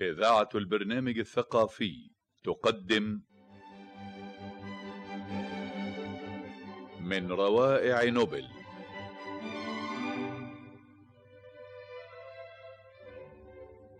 إذاعة 0.00 0.48
البرنامج 0.54 1.18
الثقافي 1.18 2.10
تقدم 2.44 3.20
من 7.00 7.32
روائع 7.32 8.04
نوبل. 8.04 8.48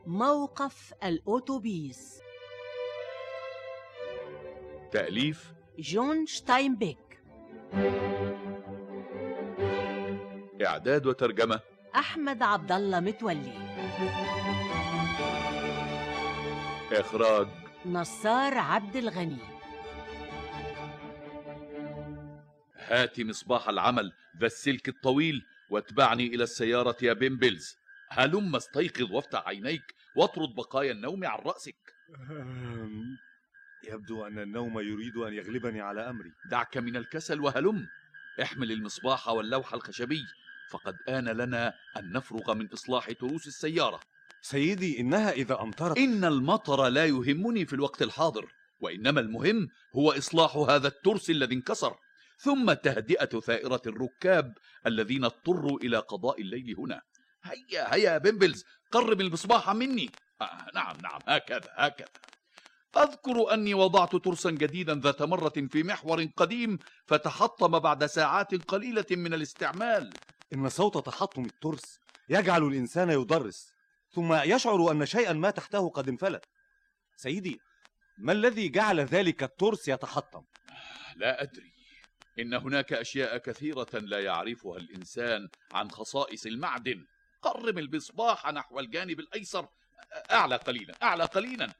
موقف 0.06 0.94
الأوتوبيس. 1.04 2.20
تأليف 4.92 5.52
جون 5.78 6.26
شتاينبيك. 6.26 7.22
إعداد 10.66 11.06
وترجمة 11.06 11.60
أحمد 11.96 12.42
عبد 12.42 12.72
الله 12.72 13.00
متولي. 13.00 13.52
إخراج. 16.92 17.48
نصار 17.86 18.58
عبد 18.58 18.96
الغني. 18.96 19.38
هات 22.76 23.20
مصباح 23.20 23.68
العمل 23.68 24.12
ذا 24.40 24.46
السلك 24.46 24.88
الطويل 24.88 25.42
واتبعني 25.70 26.26
إلى 26.26 26.42
السيارة 26.42 26.96
يا 27.02 27.12
بيمبلز 27.12 27.76
هلم 28.10 28.56
استيقظ 28.56 29.12
وافتح 29.12 29.48
عينيك 29.48 29.94
واطرد 30.16 30.54
بقايا 30.54 30.92
النوم 30.92 31.26
عن 31.26 31.38
رأسك. 31.38 31.76
يبدو 33.88 34.26
أن 34.26 34.38
النوم 34.38 34.80
يريد 34.80 35.16
أن 35.16 35.32
يغلبني 35.32 35.80
على 35.80 36.10
أمري. 36.10 36.32
دعك 36.50 36.76
من 36.76 36.96
الكسل 36.96 37.40
وهلم. 37.40 37.88
احمل 38.42 38.72
المصباح 38.72 39.28
واللوح 39.28 39.74
الخشبي 39.74 40.24
فقد 40.70 40.96
آن 41.08 41.28
لنا 41.28 41.74
أن 41.96 42.12
نفرغ 42.12 42.54
من 42.54 42.72
إصلاح 42.72 43.12
تروس 43.12 43.46
السيارة. 43.46 44.00
سيدي 44.42 45.00
إنها 45.00 45.30
إذا 45.30 45.60
أمطرت. 45.60 45.98
إن 45.98 46.24
المطر 46.24 46.88
لا 46.88 47.06
يهمني 47.06 47.66
في 47.66 47.72
الوقت 47.72 48.02
الحاضر 48.02 48.52
وإنما 48.80 49.20
المهم 49.20 49.68
هو 49.96 50.12
إصلاح 50.12 50.56
هذا 50.56 50.88
الترس 50.88 51.30
الذي 51.30 51.54
انكسر. 51.54 51.96
ثم 52.38 52.72
تهدئة 52.72 53.40
ثائرة 53.40 53.82
الركاب 53.86 54.54
الذين 54.86 55.24
اضطروا 55.24 55.78
إلى 55.78 55.98
قضاء 55.98 56.40
الليل 56.40 56.76
هنا. 56.78 57.02
هيا 57.42 57.94
هيا 57.94 58.12
يا 58.12 58.18
بيمبلز 58.18 58.64
قرب 58.92 59.20
المصباح 59.20 59.70
مني. 59.70 60.10
آه 60.40 60.66
نعم 60.74 60.96
نعم 61.02 61.20
هكذا 61.26 61.68
هكذا. 61.74 62.08
أذكر 62.96 63.54
أني 63.54 63.74
وضعت 63.74 64.16
ترسا 64.16 64.50
جديدا 64.50 64.94
ذات 64.94 65.22
مرة 65.22 65.52
في 65.72 65.82
محور 65.82 66.28
قديم 66.36 66.78
فتحطم 67.06 67.78
بعد 67.78 68.06
ساعات 68.06 68.54
قليلة 68.54 69.06
من 69.10 69.34
الاستعمال. 69.34 70.10
إن 70.54 70.68
صوت 70.68 71.06
تحطم 71.06 71.44
الترس 71.44 71.98
يجعل 72.28 72.62
الإنسان 72.62 73.10
يضرس 73.10 73.72
ثم 74.18 74.34
يشعر 74.34 74.90
أن 74.90 75.06
شيئا 75.06 75.32
ما 75.32 75.50
تحته 75.50 75.88
قد 75.88 76.08
انفلت. 76.08 76.44
سيدي 77.16 77.60
ما 78.18 78.32
الذي 78.32 78.68
جعل 78.68 79.00
ذلك 79.00 79.42
الترس 79.42 79.88
يتحطم؟ 79.88 80.44
لا 81.16 81.42
أدري. 81.42 81.72
إن 82.38 82.54
هناك 82.54 82.92
أشياء 82.92 83.38
كثيرة 83.38 83.86
لا 83.92 84.20
يعرفها 84.20 84.76
الإنسان 84.76 85.48
عن 85.72 85.90
خصائص 85.90 86.46
المعدن. 86.46 87.06
قرب 87.42 87.78
المصباح 87.78 88.52
نحو 88.52 88.80
الجانب 88.80 89.20
الأيسر. 89.20 89.68
أعلى 90.30 90.56
قليلا 90.56 90.94
أعلى 91.02 91.24
قليلا. 91.24 91.72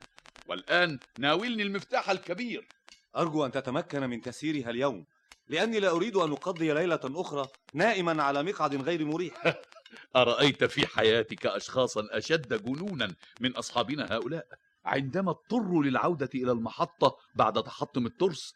والآن 0.47 0.99
ناولني 1.19 1.63
المفتاح 1.63 2.11
الكبير. 2.11 2.69
أرجو 3.17 3.47
أن 3.47 3.51
تتمكن 3.51 4.11
من 4.11 4.21
تسييرها 4.21 4.71
اليوم 4.71 5.07
لأني 5.49 5.81
لا 5.81 5.91
أريد 5.91 6.17
أن 6.17 6.33
أقضي 6.33 6.73
ليلة 6.73 7.01
أخرى 7.05 7.49
نائما 7.75 8.23
على 8.23 8.43
مقعد 8.43 8.75
غير 8.75 9.05
مريح. 9.05 9.43
أرأيت 10.17 10.65
في 10.65 10.87
حياتك 10.87 11.47
أشخاصا 11.47 12.09
أشد 12.11 12.65
جنونا 12.65 13.15
من 13.41 13.57
أصحابنا 13.57 14.13
هؤلاء؟ 14.13 14.47
عندما 14.85 15.31
اضطروا 15.31 15.85
للعودة 15.85 16.31
إلى 16.35 16.53
المحطة 16.53 17.17
بعد 17.35 17.63
تحطم 17.63 18.07
الترس 18.07 18.55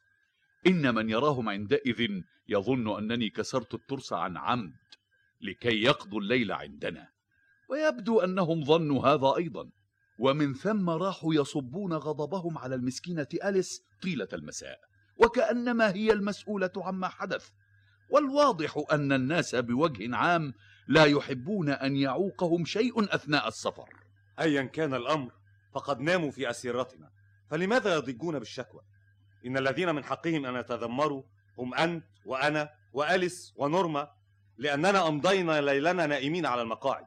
إن 0.66 0.94
من 0.94 1.10
يراهم 1.10 1.48
عندئذ 1.48 2.22
يظن 2.48 2.98
أنني 2.98 3.30
كسرت 3.30 3.74
الترس 3.74 4.12
عن 4.12 4.36
عمد 4.36 4.76
لكي 5.40 5.82
يقضوا 5.82 6.20
الليل 6.20 6.52
عندنا. 6.52 7.08
ويبدو 7.68 8.20
أنهم 8.20 8.64
ظنوا 8.64 9.06
هذا 9.06 9.36
أيضا 9.36 9.70
ومن 10.18 10.54
ثم 10.54 10.90
راحوا 10.90 11.34
يصبون 11.34 11.92
غضبهم 11.92 12.58
على 12.58 12.74
المسكينة 12.74 13.26
أليس 13.44 13.82
طيلة 14.02 14.28
المساء 14.32 14.78
وكأنما 15.16 15.94
هي 15.94 16.12
المسؤولة 16.12 16.70
عما 16.76 17.08
حدث. 17.08 17.48
والواضح 18.10 18.84
أن 18.92 19.12
الناس 19.12 19.54
بوجه 19.54 20.16
عام 20.16 20.54
لا 20.88 21.04
يحبون 21.04 21.68
أن 21.68 21.96
يعوقهم 21.96 22.64
شيء 22.64 23.14
أثناء 23.14 23.48
السفر. 23.48 23.88
أيا 24.40 24.62
كان 24.62 24.94
الأمر 24.94 25.32
فقد 25.74 26.00
ناموا 26.00 26.30
في 26.30 26.50
أسيرتنا. 26.50 27.10
فلماذا 27.50 27.94
يضجون 27.94 28.38
بالشكوى؟ 28.38 28.80
إن 29.46 29.56
الذين 29.56 29.94
من 29.94 30.04
حقهم 30.04 30.46
أن 30.46 30.56
يتذمروا 30.56 31.22
هم 31.58 31.74
أنت 31.74 32.04
وأنا 32.24 32.70
وأليس 32.92 33.52
ونورما 33.56 34.10
لأننا 34.58 35.08
أمضينا 35.08 35.60
ليلنا 35.60 36.06
نائمين 36.06 36.46
على 36.46 36.62
المقاعد. 36.62 37.04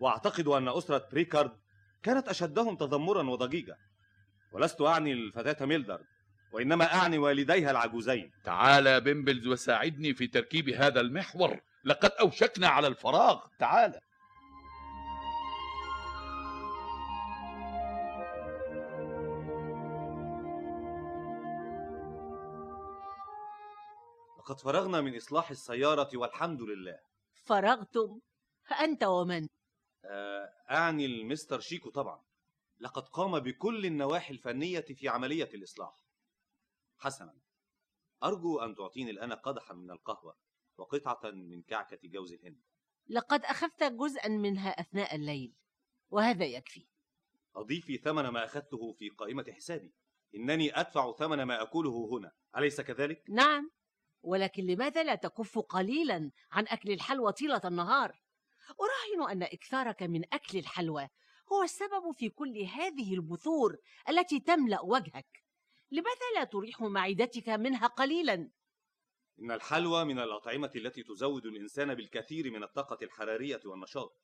وأعتقد 0.00 0.48
أن 0.48 0.68
أسرة 0.68 1.08
بريكارد 1.14 1.52
كانت 2.02 2.28
أشدهم 2.28 2.76
تذمرا 2.76 3.22
وضجيجا. 3.22 3.76
ولست 4.52 4.80
أعني 4.80 5.12
الفتاة 5.12 5.66
ميلدرد 5.66 6.06
وإنما 6.52 6.94
أعني 6.94 7.18
والديها 7.18 7.70
العجوزين. 7.70 8.30
تعال 8.44 9.00
بيمبلز 9.00 9.46
وساعدني 9.46 10.14
في 10.14 10.26
تركيب 10.26 10.68
هذا 10.68 11.00
المحور. 11.00 11.60
لقد 11.84 12.10
أوشكنا 12.10 12.68
على 12.68 12.86
الفراغ. 12.86 13.46
تعال. 13.58 14.00
لقد 24.38 24.60
فرغنا 24.60 25.00
من 25.00 25.16
إصلاح 25.16 25.50
السيارة 25.50 26.10
والحمد 26.14 26.62
لله. 26.62 26.98
فرغتم؟ 27.44 28.20
أنت 28.80 29.04
ومن؟ 29.04 29.48
آه، 30.04 30.52
أعني 30.70 31.06
المستر 31.06 31.60
شيكو 31.60 31.90
طبعا. 31.90 32.24
لقد 32.80 33.08
قام 33.08 33.40
بكل 33.40 33.86
النواحي 33.86 34.34
الفنية 34.34 34.80
في 34.80 35.08
عملية 35.08 35.48
الإصلاح. 35.54 36.04
حسنا. 36.98 37.34
أرجو 38.22 38.60
أن 38.60 38.74
تعطيني 38.74 39.10
الآن 39.10 39.32
قدحا 39.32 39.74
من 39.74 39.90
القهوة. 39.90 40.36
وقطعة 40.78 41.30
من 41.30 41.62
كعكة 41.62 41.98
جوز 42.04 42.32
الهند 42.32 42.62
لقد 43.08 43.44
أخذت 43.44 43.84
جزءا 43.84 44.28
منها 44.28 44.70
أثناء 44.70 45.14
الليل 45.14 45.54
وهذا 46.10 46.44
يكفي 46.44 46.86
أضيفي 47.56 47.98
ثمن 47.98 48.28
ما 48.28 48.44
أخذته 48.44 48.92
في 48.92 49.08
قائمة 49.08 49.44
حسابي 49.52 49.94
إنني 50.34 50.80
أدفع 50.80 51.12
ثمن 51.12 51.42
ما 51.42 51.62
أكله 51.62 52.08
هنا 52.12 52.32
أليس 52.56 52.80
كذلك؟ 52.80 53.22
نعم 53.30 53.70
ولكن 54.22 54.64
لماذا 54.66 55.02
لا 55.02 55.14
تكف 55.14 55.58
قليلا 55.58 56.30
عن 56.52 56.64
أكل 56.68 56.90
الحلوى 56.90 57.32
طيلة 57.32 57.60
النهار؟ 57.64 58.22
أراهن 58.80 59.30
أن 59.30 59.42
إكثارك 59.42 60.02
من 60.02 60.24
أكل 60.32 60.58
الحلوى 60.58 61.08
هو 61.52 61.62
السبب 61.62 62.10
في 62.12 62.28
كل 62.30 62.58
هذه 62.58 63.14
البثور 63.14 63.76
التي 64.08 64.40
تملأ 64.40 64.80
وجهك 64.80 65.44
لماذا 65.90 66.30
لا 66.34 66.44
تريح 66.44 66.80
معدتك 66.80 67.48
منها 67.48 67.86
قليلا؟ 67.86 68.50
إن 69.40 69.50
الحلوى 69.50 70.04
من 70.04 70.18
الأطعمة 70.18 70.70
التي 70.76 71.02
تزود 71.02 71.46
الإنسان 71.46 71.94
بالكثير 71.94 72.50
من 72.50 72.62
الطاقة 72.62 72.98
الحرارية 73.02 73.60
والنشاط. 73.64 74.20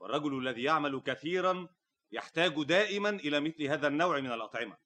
والرجل 0.00 0.38
الذي 0.38 0.62
يعمل 0.62 1.00
كثيرا 1.00 1.68
يحتاج 2.12 2.64
دائما 2.64 3.10
إلى 3.10 3.40
مثل 3.40 3.62
هذا 3.62 3.88
النوع 3.88 4.20
من 4.20 4.32
الأطعمة. 4.32 4.76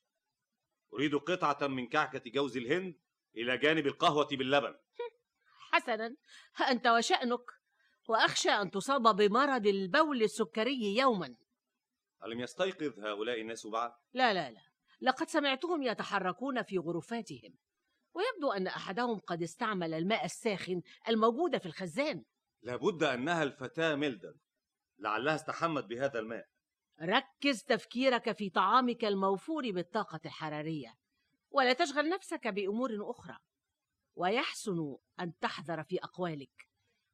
أريد 0.95 1.15
قطعة 1.15 1.67
من 1.67 1.89
كعكة 1.89 2.31
جوز 2.31 2.57
الهند 2.57 3.01
إلى 3.37 3.59
جانب 3.59 3.87
القهوة 3.87 4.29
باللبن. 4.33 4.75
حسنا. 5.73 6.17
أنت 6.71 6.87
وشأنك. 6.87 7.51
وأخشى 8.09 8.51
أن 8.51 8.71
تصاب 8.71 9.17
بمرض 9.17 9.67
البول 9.67 10.23
السكري 10.23 10.97
يوما. 10.97 11.37
ألم 12.25 12.41
يستيقظ 12.41 12.99
هؤلاء 12.99 13.41
الناس 13.41 13.67
بعد؟ 13.67 13.93
لا 14.13 14.35
لا 14.35 14.51
لا. 14.51 14.61
لقد 15.01 15.29
سمعتهم 15.29 15.83
يتحركون 15.83 16.63
في 16.63 16.79
غرفاتهم. 16.79 17.59
ويبدو 18.19 18.53
أن 18.53 18.67
أحدهم 18.67 19.19
قد 19.19 19.43
استعمل 19.43 19.95
الماء 19.95 20.25
الساخن 20.25 20.83
الموجود 21.09 21.59
في 21.59 21.67
الخزان. 21.67 22.25
لابد 22.63 23.03
أنها 23.03 23.43
الفتاة 23.43 23.95
ميلدن 23.95 24.35
لعلها 24.99 25.35
استحمت 25.35 25.85
بهذا 25.85 26.19
الماء. 26.19 26.49
ركز 27.03 27.63
تفكيرك 27.63 28.33
في 28.33 28.51
طعامك 28.51 29.05
الموفور 29.05 29.71
بالطاقة 29.71 30.21
الحرارية 30.25 30.95
ولا 31.51 31.73
تشغل 31.73 32.09
نفسك 32.09 32.49
بأمور 32.49 33.11
أخرى. 33.11 33.37
ويحسن 34.15 34.97
أن 35.21 35.39
تحذر 35.39 35.83
في 35.83 35.99
أقوالك 36.05 36.69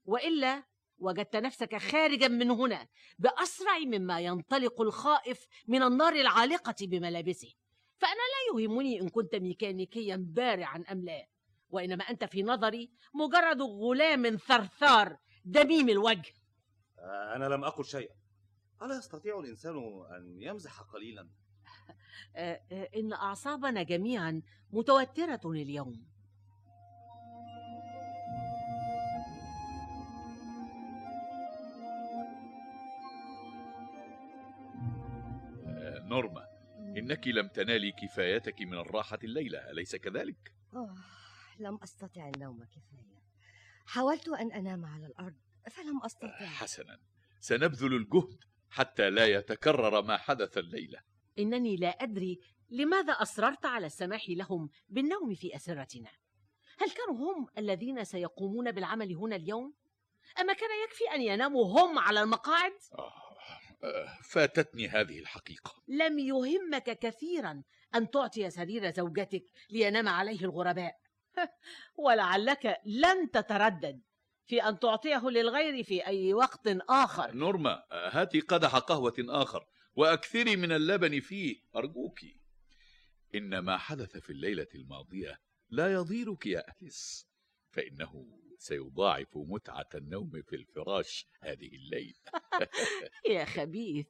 وإلا 0.05 0.65
وجدت 0.99 1.37
نفسك 1.37 1.77
خارجا 1.77 2.29
من 2.29 2.51
هنا 2.51 2.89
بأسرع 3.19 3.79
مما 3.79 4.21
ينطلق 4.21 4.81
الخائف 4.81 5.47
من 5.69 5.83
النار 5.83 6.13
العالقة 6.13 6.75
بملابسه. 6.81 7.55
فأنا 7.99 8.15
لا 8.15 8.63
يهمني 8.63 9.01
إن 9.01 9.09
كنت 9.09 9.35
ميكانيكيا 9.35 10.17
بارعا 10.17 10.85
أم 10.93 11.05
لا 11.05 11.27
وإنما 11.71 12.05
أنت 12.05 12.25
في 12.25 12.43
نظري 12.43 12.91
مجرد 13.15 13.63
غلام 13.63 14.37
ثرثار 14.37 15.19
دميم 15.45 15.89
الوجه. 15.89 16.33
آه، 16.99 17.37
أنا 17.37 17.45
لم 17.45 17.65
أقل 17.65 17.85
شيئا. 17.85 18.15
ألا 18.83 18.99
يستطيع 18.99 19.39
الإنسان 19.41 19.77
أن 20.17 20.43
يمزح 20.43 20.81
قليلا؟ 20.81 21.29
آه، 22.37 22.61
آه، 22.73 22.89
إن 22.97 23.13
أعصابنا 23.13 23.83
جميعا 23.83 24.43
متوترة 24.73 25.41
اليوم 25.45 26.15
نورما. 36.05 36.54
إنك 36.97 37.29
لم 37.29 37.49
تنالي 37.49 37.93
كفايتك 37.93 38.61
من 38.61 38.79
الراحة 38.79 39.19
الليلة 39.25 39.71
أليس 39.71 39.97
كذلك؟ 39.97 40.55
أوه 40.75 40.95
لم 41.59 41.79
أستطع 41.83 42.29
النوم 42.29 42.65
كفاية 42.65 43.23
حاولت 43.87 44.29
أن 44.29 44.53
أنام 44.53 44.85
على 44.85 45.07
الأرض 45.07 45.35
فلم 45.71 46.01
أستطع 46.05 46.47
حسنا 46.47 46.99
سنبذل 47.41 47.95
الجهد 47.95 48.45
حتى 48.71 49.11
لا 49.11 49.27
يتكرر 49.27 50.03
ما 50.03 50.17
حدث 50.17 50.59
الليلة 50.59 50.99
إنني 51.39 51.77
لا 51.77 51.89
أدري 51.89 52.41
لماذا 52.71 53.13
أصررت 53.13 53.67
على 53.67 53.87
السماح 53.87 54.25
لهم 54.29 54.71
بالنوم 54.89 55.35
في 55.35 55.57
أسرتنا 55.57 56.11
هل 56.79 56.91
كانوا 56.91 57.17
هم 57.17 57.47
الذين 57.59 58.05
سيقومون 58.05 58.73
بالعمل 58.73 59.17
هنا 59.17 59.37
اليوم؟ 59.37 59.75
أما 60.41 60.53
كان 60.53 60.71
يكفي 60.85 61.05
أن 61.15 61.23
يناموا 61.23 61.81
هم 61.81 61.99
على 61.99 62.23
المقاعد؟ 62.23 62.73
آه، 62.93 62.99
آه، 62.99 63.24
فاتتني 64.23 64.89
هذه 64.89 65.19
الحقيقة. 65.19 65.83
لم 65.89 66.19
يهمك 66.19 66.99
كثيرا 66.99 67.63
أن 67.95 68.11
تعطي 68.11 68.51
سرير 68.51 68.91
زوجتك 68.91 69.45
لينام 69.71 70.09
عليه 70.09 70.41
الغرباء. 70.41 70.97
ولعلك 72.05 72.81
لن 72.85 73.31
تتردد 73.31 74.03
في 74.47 74.63
أن 74.63 74.79
تعطيه 74.79 75.29
للغير 75.31 75.85
في 75.85 76.07
أي 76.07 76.35
وقت 76.35 76.69
آخر. 76.89 77.35
نورما 77.35 77.85
هاتي 77.93 78.41
قدح 78.41 78.77
قهوة 78.77 79.15
آخر 79.19 79.67
وأكثري 79.95 80.57
من 80.57 80.73
اللبن 80.73 81.21
فيه 81.21 81.57
أرجوك. 81.77 82.21
إن 83.35 83.59
ما 83.59 83.79
حدث 83.79 84.17
في 84.17 84.31
الليلة 84.31 84.67
الماضية 84.75 85.41
لا 85.71 85.93
يضيرك 85.93 86.47
يا 86.47 86.65
أليس 86.73 87.27
فإنه 87.71 88.27
سيضاعف 88.59 89.29
متعة 89.35 89.89
النوم 89.95 90.43
في 90.43 90.57
الفراش 90.57 91.29
هذه 91.41 91.69
الليلة 91.77 92.15
يا 93.35 93.45
خبيث 93.45 94.07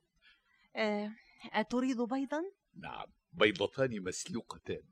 آه، 0.76 1.12
أتريد 1.52 2.00
بيضا؟ 2.00 2.42
نعم 2.74 3.06
بيضتان 3.32 4.02
مسلوقتان 4.02 4.82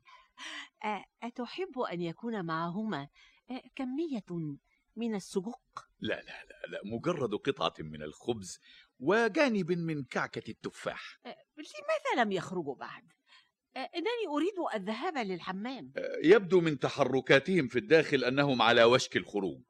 آه، 0.83 1.05
أتحب 1.23 1.79
أن 1.79 2.01
يكون 2.01 2.45
معهما 2.45 3.07
آه، 3.51 3.61
كمية 3.75 4.57
من 4.95 5.15
السجق؟ 5.15 5.89
لا 5.99 6.15
لا 6.15 6.43
لا 6.45 6.67
لا 6.67 6.81
مجرد 6.85 7.35
قطعة 7.35 7.73
من 7.79 8.03
الخبز 8.03 8.59
وجانب 8.99 9.71
من 9.71 10.03
كعكة 10.03 10.49
التفاح 10.49 11.19
لماذا 11.57 12.23
لم 12.23 12.31
يخرجوا 12.31 12.75
بعد؟ 12.75 13.03
آه، 13.75 13.89
إنني 13.95 14.27
أريد 14.27 14.53
الذهاب 14.75 15.17
للحمام. 15.17 15.93
آه، 15.97 16.19
يبدو 16.23 16.61
من 16.61 16.79
تحركاتهم 16.79 17.67
في 17.67 17.79
الداخل 17.79 18.23
أنهم 18.23 18.61
على 18.61 18.83
وشك 18.83 19.17
الخروج. 19.17 19.61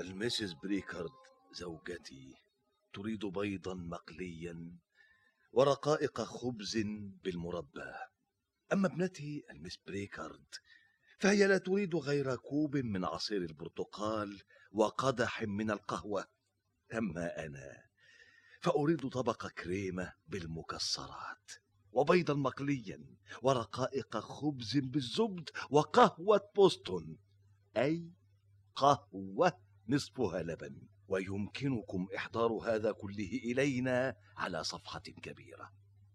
المسز 0.00 0.52
بريكارد 0.52 1.10
زوجتي 1.52 2.34
تريد 2.92 3.26
بيضا 3.26 3.74
مقليا 3.74 4.78
ورقائق 5.52 6.20
خبز 6.20 6.78
بالمربى. 7.24 7.92
أما 8.72 8.86
ابنتي 8.86 9.42
المس 9.50 9.76
بريكارد 9.86 10.44
فهي 11.22 11.46
لا 11.46 11.58
تريد 11.58 11.94
غير 11.94 12.36
كوب 12.36 12.76
من 12.76 13.04
عصير 13.04 13.42
البرتقال 13.42 14.42
وقدح 14.72 15.42
من 15.42 15.70
القهوة. 15.70 16.26
أما 16.94 17.46
أنا 17.46 17.82
فأريد 18.60 19.08
طبق 19.08 19.46
كريمة 19.46 20.12
بالمكسرات 20.26 21.50
وبيضا 21.92 22.34
مقليا 22.34 23.04
ورقائق 23.42 24.16
خبز 24.16 24.78
بالزبد 24.78 25.50
وقهوة 25.70 26.50
بوسطن. 26.56 27.16
أي 27.76 28.12
قهوة 28.74 29.52
نصفها 29.88 30.42
لبن 30.42 30.88
ويمكنكم 31.08 32.06
إحضار 32.16 32.52
هذا 32.52 32.92
كله 32.92 33.40
إلينا 33.44 34.16
على 34.36 34.64
صفحة 34.64 35.02
كبيرة. 35.22 35.72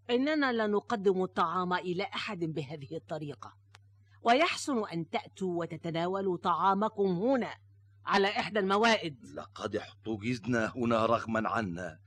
إننا 0.09 0.53
لا 0.53 0.67
نقدم 0.67 1.23
الطعام 1.23 1.73
إلى 1.73 2.03
أحد 2.03 2.39
بهذه 2.39 2.95
الطريقة. 2.95 3.66
ويحسن 4.27 4.83
أن 4.93 5.09
تأتوا 5.09 5.59
وتتناولوا 5.59 6.37
طعامكم 6.37 7.07
هنا 7.07 7.57
على 8.05 8.27
إحدى 8.27 8.59
الموائد. 8.59 9.25
لقد 9.25 9.75
احتجزنا 9.75 10.73
هنا 10.75 11.05
رغما 11.05 11.49
عنا 11.49 11.99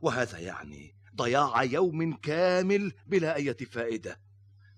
وهذا 0.00 0.38
يعني 0.38 0.96
ضياع 1.16 1.62
يوم 1.62 2.16
كامل 2.16 2.92
بلا 3.06 3.34
أي 3.36 3.54
فائدة. 3.54 4.20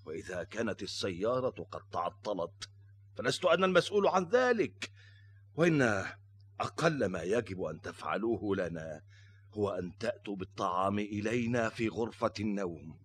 وإذا 0.04 0.44
كانت 0.44 0.82
السيارة 0.82 1.66
قد 1.70 1.80
تعطلت 1.92 2.70
فلست 3.16 3.44
أنا 3.44 3.66
المسؤول 3.66 4.06
عن 4.08 4.24
ذلك. 4.24 4.92
وإن 5.54 6.04
أقل 6.60 7.06
ما 7.06 7.22
يجب 7.22 7.62
أن 7.62 7.80
تفعلوه 7.80 8.56
لنا 8.56 9.02
هو 9.54 9.70
أن 9.70 9.98
تأتوا 9.98 10.36
بالطعام 10.36 10.98
إلينا 10.98 11.68
في 11.68 11.88
غرفة 11.88 12.32
النوم. 12.40 13.00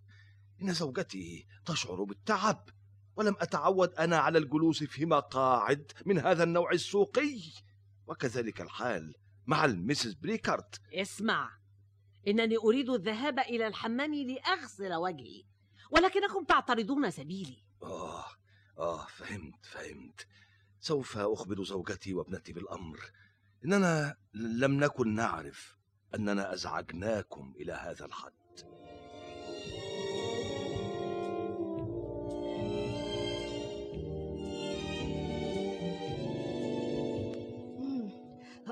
إن 0.62 0.74
زوجتي 0.74 1.48
تشعر 1.66 2.04
بالتعب 2.04 2.70
ولم 3.16 3.36
أتعود 3.40 3.94
أنا 3.94 4.18
على 4.18 4.38
الجلوس 4.38 4.84
في 4.84 5.06
مقاعد 5.06 5.92
من 6.06 6.20
هذا 6.20 6.44
النوع 6.44 6.72
السوقي. 6.72 7.42
وكذلك 8.08 8.62
الحال 8.62 9.14
مع 9.46 9.66
المسز 9.66 10.14
بريكارت. 10.14 10.82
اسمع 10.94 11.52
إنني 12.28 12.58
أريد 12.58 12.90
الذهاب 12.90 13.40
إلى 13.40 13.68
الحمام 13.68 14.14
لأغسل 14.14 14.94
وجهي 14.94 15.44
ولكنكم 15.92 16.44
تعترضون 16.44 17.12
سبيلي. 17.12 17.64
آه 17.84 18.26
آه 18.78 19.06
فهمت 19.06 19.66
فهمت. 19.66 20.28
سوف 20.80 21.18
أخبر 21.18 21.64
زوجتي 21.64 22.14
وابنتي 22.14 22.54
بالأمر. 22.54 23.00
إننا 23.66 24.18
لم 24.34 24.84
نكن 24.84 25.16
نعرف 25.16 25.78
أننا 26.16 26.54
أزعجناكم 26.54 27.54
إلى 27.60 27.74
هذا 27.74 28.06
الحد. 28.06 28.34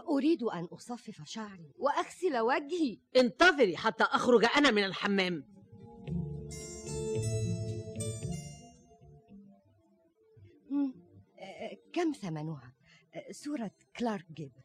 أريد 0.10 0.44
أن 0.44 0.64
أصفف 0.64 1.22
شعري 1.24 1.72
وأغسل 1.76 2.40
وجهي. 2.40 3.00
انتظري 3.16 3.78
حتى 3.78 4.04
أخرج 4.04 4.46
أنا 4.58 4.72
من 4.72 4.84
الحمام. 4.84 5.54
مم. 10.70 10.94
آه، 11.40 11.78
كم 11.94 12.12
ثمنها؟ 12.12 12.74
آه، 13.14 13.32
صورة 13.32 13.72
كلارك 13.98 14.26
جيبل. 14.32 14.62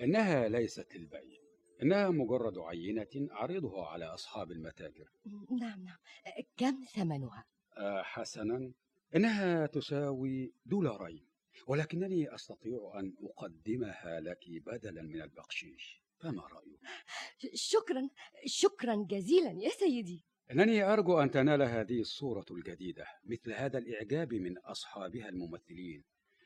إنها 0.00 0.48
ليست 0.48 0.96
للبيع 0.96 1.40
إنها 1.82 2.10
مجرد 2.10 2.58
عينة 2.58 3.28
أعرضها 3.32 3.86
على 3.86 4.04
أصحاب 4.04 4.50
المتاجر. 4.50 5.08
نعم 5.60 5.84
نعم. 5.84 5.98
كم 6.56 6.84
ثمنها؟ 6.94 7.44
حسنا. 8.02 8.72
إنها 9.16 9.66
تساوي 9.66 10.52
دولارين. 10.66 11.29
ولكنني 11.66 12.34
أستطيع 12.34 12.92
أن 12.94 13.14
أقدمها 13.22 14.20
لك 14.20 14.44
بدلا 14.66 15.02
من 15.02 15.22
البقشيش 15.22 16.02
فما 16.18 16.42
رأيك؟ 16.42 16.80
شكرا 17.54 18.08
شكرا 18.46 19.06
جزيلا 19.10 19.50
يا 19.50 19.70
سيدي 19.70 20.24
إنني 20.50 20.82
أرجو 20.82 21.18
أن 21.18 21.30
تنال 21.30 21.62
هذه 21.62 22.00
الصورة 22.00 22.44
الجديدة 22.50 23.06
مثل 23.24 23.52
هذا 23.52 23.78
الإعجاب 23.78 24.34
من 24.34 24.58
أصحابها 24.58 25.28
الممثلين 25.28 26.04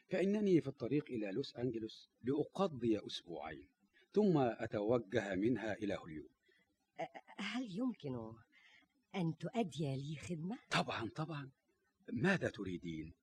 فإنني 0.08 0.61
في 0.61 0.66
الطريق 0.66 1.04
إلى 1.11 1.32
لوس 1.32 1.56
أنجلوس 1.56 2.11
لأقضي 2.23 3.06
أسبوعين 3.06 3.68
ثم 4.12 4.38
أتوجه 4.38 5.34
منها 5.34 5.75
إلى 5.75 5.94
هوليود 5.94 6.30
هل 7.38 7.78
يمكن 7.78 8.32
أن 9.14 9.37
تؤدي 9.38 9.96
لي 9.96 10.16
خدمة؟ 10.16 10.58
طبعا 10.70 11.11
طبعا 11.16 11.50
ماذا 12.12 12.50
تريدين؟ 12.50 13.14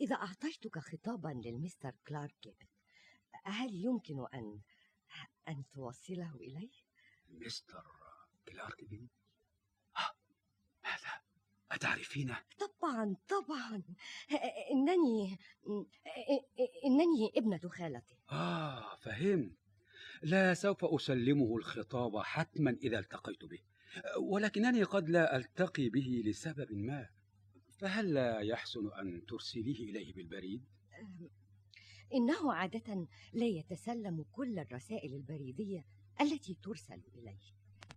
إذا 0.00 0.14
أعطيتك 0.14 0.78
خطابا 0.78 1.40
للمستر 1.44 1.92
كلارك 2.08 2.68
هل 3.44 3.74
يمكن 3.74 4.26
أن 4.34 4.60
أن 5.48 5.64
توصله 5.72 6.34
إلي؟ 6.34 6.70
مستر 7.28 7.84
كلارك 8.48 8.84
بي 8.84 9.08
آه، 9.96 10.14
ماذا؟ 10.84 11.22
أتعرفينه؟ 11.72 12.38
طبعا 12.58 13.16
طبعا 13.28 13.82
إنني 14.72 15.38
إنني 16.84 17.32
ابنة 17.36 17.68
خالته 17.68 18.16
آه 18.30 18.96
فهمت 18.96 19.52
لا 20.22 20.54
سوف 20.54 20.84
أسلمه 20.84 21.56
الخطاب 21.56 22.18
حتما 22.18 22.70
إذا 22.70 22.98
التقيت 22.98 23.44
به 23.44 23.62
ولكنني 24.18 24.82
قد 24.82 25.08
لا 25.08 25.36
ألتقي 25.36 25.88
به 25.88 26.22
لسبب 26.26 26.72
ما 26.72 27.08
فهل 27.78 28.14
لا 28.14 28.40
يحسن 28.40 28.90
أن 28.92 29.26
ترسليه 29.26 29.90
إليه 29.90 30.14
بالبريد؟ 30.14 30.64
إنه 32.14 32.52
عادة 32.52 33.06
لا 33.32 33.46
يتسلم 33.46 34.24
كل 34.32 34.58
الرسائل 34.58 35.14
البريدية 35.14 35.84
التي 36.20 36.54
ترسل 36.62 37.00
إليه 37.14 37.54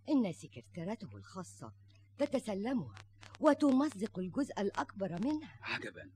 إن 0.10 0.34
سكرتيرته 0.34 1.18
الخاصة 1.18 1.74
تتسلمها 2.18 2.96
وتمزق 3.40 4.20
الجزء 4.20 4.62
الأكبر 4.62 5.22
منها 5.22 5.60
عجبا 5.62 6.12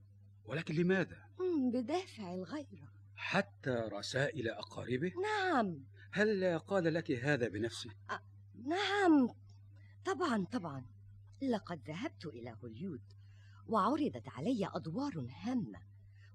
ولكن 0.46 0.76
لماذا؟ 0.76 1.30
بدافع 1.74 2.34
الغيرة 2.34 2.94
حتى 3.16 3.90
رسائل 3.92 4.50
أقاربه؟ 4.50 5.12
نعم 5.24 5.86
هل 6.12 6.60
قال 6.60 6.94
لك 6.94 7.12
هذا 7.12 7.48
بنفسه؟ 7.48 7.90
نعم 8.66 9.30
طبعا 10.06 10.46
طبعا 10.46 10.86
لقد 11.42 11.82
ذهبت 11.88 12.26
إلى 12.26 12.56
هوليود 12.64 13.02
وعرضت 13.72 14.30
علي 14.30 14.70
أدوار 14.74 15.28
هامة. 15.30 15.80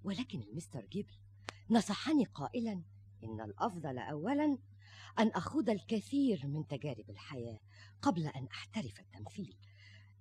ولكن 0.04 0.42
المستر 0.42 0.86
جيبل 0.86 1.14
نصحني 1.70 2.24
قائلا 2.24 2.82
إن 3.24 3.40
الأفضل 3.40 3.98
أولا 3.98 4.58
أن 5.18 5.28
أخوض 5.28 5.70
الكثير 5.70 6.46
من 6.46 6.66
تجارب 6.66 7.10
الحياة 7.10 7.58
قبل 8.02 8.26
أن 8.26 8.46
أحترف 8.46 9.00
التمثيل 9.00 9.56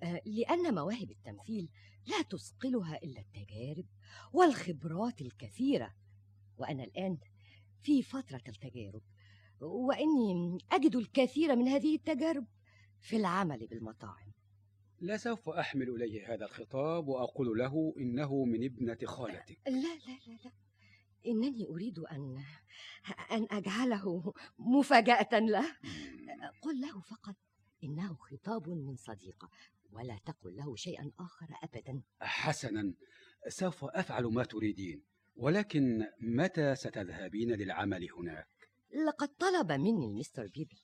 آه، 0.03 0.21
لأن 0.25 0.75
مواهب 0.75 1.11
التمثيل 1.11 1.69
لا 2.05 2.21
تثقلها 2.21 2.97
إلا 2.97 3.19
التجارب 3.19 3.85
والخبرات 4.33 5.21
الكثيرة. 5.21 5.95
وأنا 6.57 6.83
الآن 6.83 7.17
في 7.81 8.03
فترة 8.03 8.41
التجارب 8.47 9.01
وإني 9.59 10.57
أجد 10.71 10.95
الكثير 10.95 11.55
من 11.55 11.67
هذه 11.67 11.95
التجارب 11.95 12.45
في 12.99 13.17
العمل 13.17 13.67
بالمطاعم. 13.67 14.31
لا 15.01 15.17
سوف 15.17 15.49
أحمل 15.49 15.89
إليه 15.89 16.33
هذا 16.33 16.45
الخطاب 16.45 17.07
وأقول 17.07 17.57
له 17.57 17.93
إنه 17.97 18.45
من 18.45 18.63
ابنة 18.63 18.97
خالتك. 19.05 19.59
لا 19.67 19.71
لا 19.71 20.17
لا 20.27 20.37
لا. 20.45 20.51
إنني 21.27 21.65
أريد 21.65 21.99
أن 21.99 22.43
أن 23.31 23.47
أجعله 23.51 24.33
مفاجأة 24.59 25.39
له. 25.39 25.65
قل 26.61 26.81
له 26.81 27.01
فقط 27.01 27.35
إنه 27.83 28.15
خطاب 28.15 28.69
من 28.69 28.95
صديقة 28.95 29.49
ولا 29.91 30.19
تقل 30.25 30.55
له 30.55 30.75
شيئا 30.75 31.11
آخر 31.19 31.47
أبدا. 31.63 32.01
حسنا. 32.21 32.93
سوف 33.47 33.85
أفعل 33.85 34.23
ما 34.23 34.43
تريدين 34.43 35.03
ولكن 35.35 36.05
متى 36.21 36.75
ستذهبين 36.75 37.51
للعمل 37.51 38.11
هناك؟ 38.11 38.47
لقد 39.07 39.27
طلب 39.27 39.71
مني 39.71 40.05
المستر 40.05 40.47
بيبل 40.47 40.77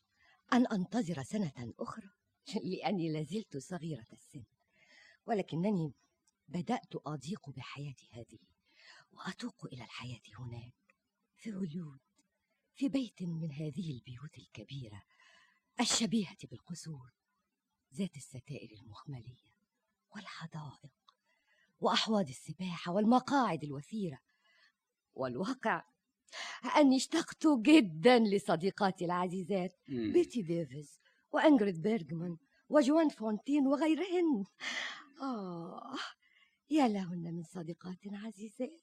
أن 0.53 0.65
أنتظر 0.67 1.23
سنة 1.23 1.73
أخرى. 1.79 2.09
لأني 2.63 3.09
لازلت 3.09 3.57
صغيرة 3.57 4.07
السن 4.13 4.43
ولكنني 5.25 5.93
بدأت 6.47 6.95
أضيق 6.95 7.49
بحياتي 7.49 8.09
هذه 8.11 8.39
وأتوق 9.11 9.65
إلى 9.65 9.83
الحياة 9.83 10.21
هناك 10.39 10.73
في 11.37 11.53
هوليود 11.53 11.99
في 12.73 12.89
بيت 12.89 13.23
من 13.23 13.51
هذه 13.51 13.91
البيوت 13.91 14.37
الكبيرة 14.37 15.01
الشبيهة 15.79 16.37
بالقصور 16.43 17.11
ذات 17.93 18.17
الستائر 18.17 18.71
المخملية 18.71 19.51
والحدائق 20.15 20.91
وأحواض 21.79 22.29
السباحة 22.29 22.91
والمقاعد 22.91 23.63
الوثيرة 23.63 24.19
والواقع 25.15 25.83
أني 26.77 26.95
اشتقت 26.95 27.47
جدا 27.47 28.19
لصديقاتي 28.19 29.05
العزيزات. 29.05 29.79
بيتي 29.87 30.41
ديفيز 30.41 31.00
وأنجريد 31.31 31.81
بيرجمان 31.81 32.37
وجوان 32.69 33.09
فونتين 33.09 33.67
وغيرهن. 33.67 34.43
آه 35.21 35.95
يا 36.69 36.87
لهن 36.87 37.33
من 37.33 37.43
صديقات 37.43 37.99
عزيزات. 38.05 38.81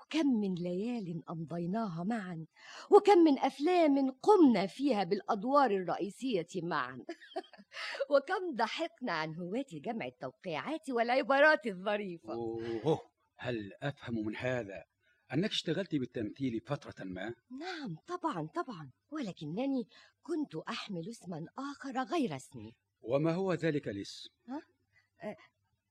وكم 0.00 0.26
من 0.26 0.54
ليال 0.54 1.22
أمضيناها 1.30 2.04
معا 2.04 2.46
وكم 2.90 3.18
من 3.18 3.38
أفلام 3.38 4.10
قمنا 4.10 4.66
فيها 4.66 5.04
بالأدوار 5.04 5.70
الرئيسية 5.70 6.46
معا. 6.62 7.04
وكم 8.10 8.54
ضحكنا 8.54 9.12
عن 9.12 9.36
هواة 9.36 9.66
جمع 9.72 10.06
التوقيعات 10.06 10.90
والعبارات 10.90 11.66
الظريفة. 11.66 12.32
أوه 12.32 13.00
هل 13.36 13.72
أفهم 13.82 14.26
من 14.26 14.36
هذا؟ 14.36 14.84
أنك 15.32 15.50
اشتغلت 15.50 15.94
بالتمثيل 15.94 16.60
فترة 16.60 17.04
ما؟ 17.04 17.34
نعم 17.50 17.96
طبعا 18.06 18.46
طبعا. 18.46 18.90
ولكنني 19.10 19.88
كنت 20.22 20.54
أحمل 20.56 21.08
اسما 21.08 21.46
آخر 21.58 22.02
غير 22.02 22.36
اسمي. 22.36 22.74
وما 23.00 23.32
هو 23.32 23.52
ذلك 23.52 23.88
الاسم؟ 23.88 24.30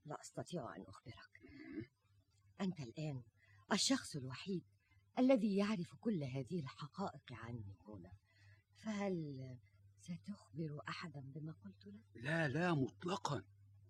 لا 0.06 0.22
أستطيع 0.22 0.76
أن 0.76 0.86
أخبرك. 0.88 1.42
أنت 2.62 2.80
الآن 2.80 3.24
الشخص 3.74 4.16
الوحيد 4.16 4.64
الذي 5.20 5.58
يعرف 5.58 5.96
كل 6.00 6.24
هذه 6.24 6.60
الحقائق 6.60 7.34
عني 7.34 7.78
هنا. 7.88 8.12
فهل 8.76 9.58
ستخبر 10.00 10.82
أحدا 10.90 11.20
بما 11.20 11.52
قلت 11.52 11.88
لك؟ 11.88 12.02
لا 12.16 12.48
لا 12.48 12.74
مطلقا. 12.74 13.44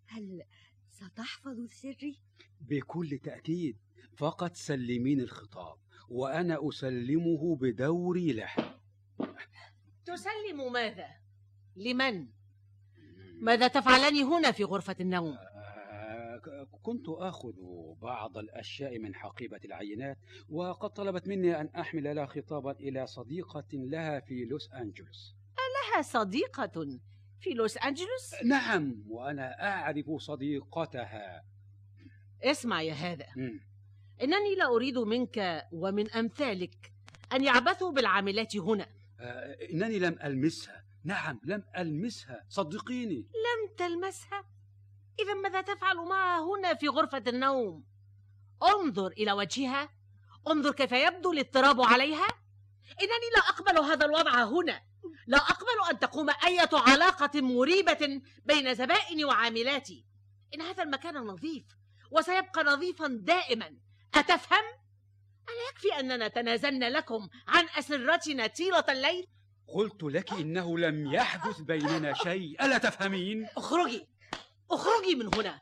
هل 0.07 0.43
ستحفظ 0.91 1.65
سري؟ 1.70 2.20
بكل 2.62 3.20
تأكيد 3.24 3.77
فقط 4.17 4.53
سلمين 4.56 5.20
الخطاب 5.20 5.77
وأنا 6.10 6.70
أسلمه 6.70 7.56
بدوري 7.56 8.34
له 8.34 8.50
تسلم 10.06 10.74
ماذا؟ 10.74 11.08
لمن؟ 11.75 12.27
ماذا 13.39 13.67
تفعلان 13.67 14.24
هنا 14.24 14.51
في 14.51 14.63
غرفة 14.63 14.96
النوم؟ 15.00 15.34
آه، 15.34 16.67
كنت 16.84 17.10
آخذ 17.10 17.53
بعض 18.01 18.38
الأشياء 18.38 19.00
من 19.00 19.15
حقيبة 19.15 19.60
العينات 19.65 20.17
وقد 20.50 20.89
طلبت 20.89 21.27
مني 21.27 21.62
أن 21.62 21.67
أحمل 21.67 22.15
لها 22.15 22.25
خطابا 22.25 22.72
إلى 22.72 23.08
صديقة 23.08 23.67
لها 23.74 24.20
في 24.20 24.46
لوس 24.46 24.72
أنجلوس 24.74 25.36
لها 25.77 26.01
صديقة 26.01 27.00
في 27.41 27.50
لوس 27.50 27.77
أنجلوس؟ 27.77 28.44
نعم 28.46 29.03
وأنا 29.08 29.67
أعرف 29.67 30.06
صديقتها. 30.17 31.44
اسمع 32.44 32.82
يا 32.82 32.94
هذا. 32.94 33.27
مم. 33.36 33.60
إنني 34.22 34.56
لا 34.58 34.65
أريد 34.65 34.98
منك 34.98 35.67
ومن 35.72 36.12
أمثالك 36.12 36.91
أن 37.34 37.44
يعبثوا 37.44 37.91
بالعاملات 37.91 38.58
هنا. 38.58 38.88
آه، 39.20 39.58
إنني 39.72 40.00
لم 40.00 40.20
ألمسها. 40.24 40.84
نعم 41.03 41.39
لم 41.44 41.63
ألمسها. 41.77 42.46
صدقيني. 42.50 43.17
لم 43.17 43.75
تلمسها؟ 43.77 44.44
إذا 45.20 45.34
ماذا 45.34 45.62
تفعل 45.62 45.96
معها 45.96 46.46
هنا 46.46 46.74
في 46.74 46.88
غرفة 46.88 47.24
النوم؟ 47.27 47.84
انظر 48.63 49.08
إلى 49.08 49.32
وجهها. 49.32 49.89
انظر 50.48 50.72
كيف 50.72 50.91
يبدو 50.91 51.32
الاضطراب 51.32 51.82
عليها. 51.82 52.27
إنني 53.01 53.29
لا 53.36 53.39
أقبل 53.39 53.77
هذا 53.91 54.06
الوضع 54.06 54.44
هنا. 54.44 54.82
لا 55.27 55.38
أقبل 55.38 55.91
أن 55.91 56.00
تقوم 56.00 56.29
أية 56.29 56.69
علاقة 56.74 57.41
مريبة 57.41 58.22
بين 58.46 58.75
زبائني 58.75 59.25
وعاملاتي. 59.25 60.05
إن 60.53 60.62
هذا 60.62 60.84
المكان 60.84 61.15
نظيف 61.15 61.63
وسيبقى 62.12 62.63
نظيفا 62.63 63.07
دائما. 63.07 63.77
أتفهم؟ 64.15 64.63
ألا 65.50 65.69
يكفي 65.69 66.00
أننا 66.00 66.27
تنازلنا 66.27 66.89
لكم 66.89 67.29
عن 67.48 67.67
أسرتنا 67.79 68.48
طيلة 68.48 68.86
الليل؟ 68.89 69.27
قلت 69.67 70.03
لك 70.03 70.31
إنه 70.31 70.77
لم 70.77 71.13
يحدث 71.13 71.60
بيننا 71.60 72.13
شيء. 72.13 72.65
ألا 72.65 72.77
تفهمين؟ 72.77 73.48
اخرجي. 73.57 74.07
اخرجي 74.72 75.15
من 75.15 75.36
هنا. 75.36 75.62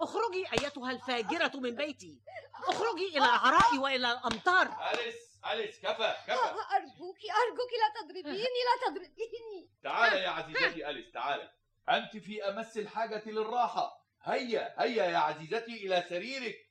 اخرجي 0.00 0.46
أيتها 0.52 0.90
الفاجرة 0.90 1.60
من 1.60 1.76
بيتي. 1.76 2.20
اخرجي 2.68 3.08
إلى 3.08 3.24
العراء 3.24 3.78
وإلى 3.78 4.12
الأمطار. 4.12 4.66
أليس 4.92 5.14
أليس؟ 5.52 5.80
كفى 5.80 6.14
كفى. 6.26 6.34
أرجوك 6.76 7.18
أرجوك 7.18 7.72
لا 7.80 8.00
تضربيني 8.00 8.60
لا 8.64 8.88
تضربيني. 8.88 9.70
تعال 9.82 10.12
يا 10.12 10.28
عزيزتي 10.28 10.90
أليس 10.90 11.12
تعال. 11.12 11.50
أنت 11.88 12.16
في 12.16 12.48
أمس 12.48 12.78
الحاجة 12.78 13.22
للراحة. 13.26 14.04
هيا 14.22 14.82
هيا 14.82 15.04
يا 15.04 15.18
عزيزتي 15.18 15.86
إلى 15.86 16.04
سريرك. 16.08 16.63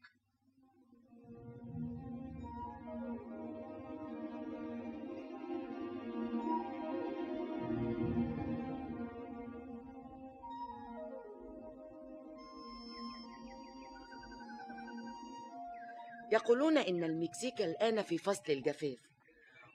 يقولون 16.33 16.77
إن 16.77 17.03
المكسيك 17.03 17.61
الآن 17.61 18.01
في 18.01 18.17
فصل 18.17 18.43
الجفاف 18.49 18.97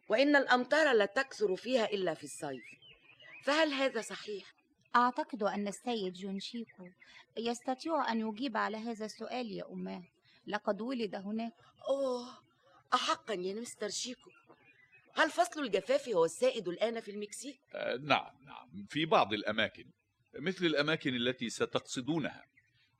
وإن 0.09 0.37
الأمطار 0.37 0.93
لا 0.93 1.07
تكثر 1.07 1.57
فيها 1.57 1.85
إلا 1.85 2.15
في 2.15 2.25
الصيف. 2.25 2.65
فهل 3.45 3.73
هذا 3.73 4.01
صحيح؟ 4.01 4.55
أعتقد 4.97 5.43
أن 5.43 5.69
السيد 5.69 6.13
جون 6.13 6.41
شيكو 6.41 6.89
يستطيع 7.37 8.13
أن 8.13 8.21
يجيب 8.21 8.57
على 8.57 8.77
هذا 8.77 9.05
السؤال 9.05 9.53
يا 9.53 9.65
أماه 9.73 10.03
لقد 10.47 10.81
ولد 10.81 11.15
هناك. 11.15 11.53
أوه 11.89 12.29
أحقا 12.95 13.35
يا 13.35 13.55
مستر 13.55 13.89
شيكو. 13.89 14.31
هل 15.15 15.31
فصل 15.31 15.61
الجفاف 15.61 16.09
هو 16.09 16.25
السائد 16.25 16.69
الآن 16.69 17.01
في 17.01 17.11
المكسيك؟ 17.11 17.61
آه، 17.75 17.97
نعم 17.97 18.35
نعم 18.47 18.87
في 18.89 19.07
بعض 19.07 19.33
الأماكن 19.33 19.85
مثل 20.39 20.67
الأماكن 20.67 21.15
التي 21.15 21.51
ستقصدونها. 21.51 22.45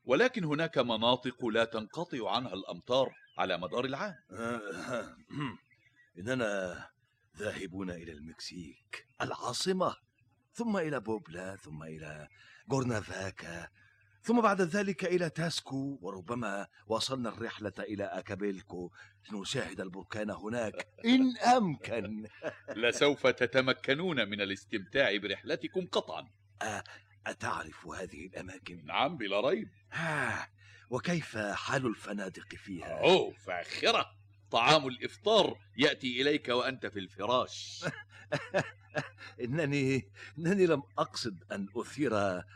ولكن 0.05 0.43
هناك 0.43 0.77
مناطق 0.77 1.45
لا 1.45 1.65
تنقطع 1.65 2.31
عنها 2.31 2.53
الأمطار. 2.53 3.15
على 3.39 3.57
مدار 3.57 3.85
العام. 3.85 4.15
آه، 4.31 5.17
إننا 6.19 6.85
ذاهبون 7.37 7.89
إلى 7.89 8.11
المكسيك 8.11 9.07
العاصمة 9.21 9.95
ثم 10.53 10.77
إلى 10.77 10.99
بوبلا 10.99 11.55
ثم 11.55 11.83
إلى 11.83 12.27
كورنافاكا 12.71 13.67
ثم 14.21 14.41
بعد 14.41 14.61
ذلك 14.61 15.05
إلى 15.05 15.29
تاسكو 15.29 15.99
وربما 16.01 16.67
واصلنا 16.87 17.29
الرحلة 17.29 17.73
إلى 17.79 18.03
أكابولكو 18.03 18.91
لنشاهد 19.31 19.81
البركان 19.81 20.29
هناك 20.29 20.87
إن 21.05 21.37
أمكن. 21.37 22.27
لسوف 22.83 23.27
تتمكنون 23.27 24.29
من 24.29 24.41
الاستمتاع 24.41 25.17
برحلتكم 25.17 25.87
قطعا. 25.87 26.27
أتعرف 27.27 27.87
هذه 27.87 28.25
الأماكن؟ 28.25 28.85
نعم 28.85 29.17
بلا 29.17 29.49
ريب. 29.49 29.69
آه 29.93 30.47
وكيف 30.89 31.37
حال 31.37 31.85
الفنادق 31.85 32.55
فيها؟ 32.55 32.99
أوه 32.99 33.31
فاخرة. 33.31 34.05
طعام 34.51 34.87
الإفطار 34.87 35.57
يأتي 35.77 36.21
إليك 36.21 36.47
وأنت 36.49 36.85
في 36.85 36.99
الفراش. 36.99 37.85
إنني 39.43 40.09
إنني 40.37 40.65
لم 40.65 40.83
أقصد 40.97 41.43
أن 41.51 41.67
أثير 41.75 42.11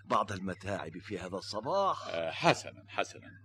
بعض 0.06 0.32
المتاعب 0.32 0.98
في 1.00 1.20
هذا 1.20 1.36
الصباح. 1.38 2.08
آه، 2.08 2.32
حسنا 2.32 2.86
حسنا. 2.88 3.44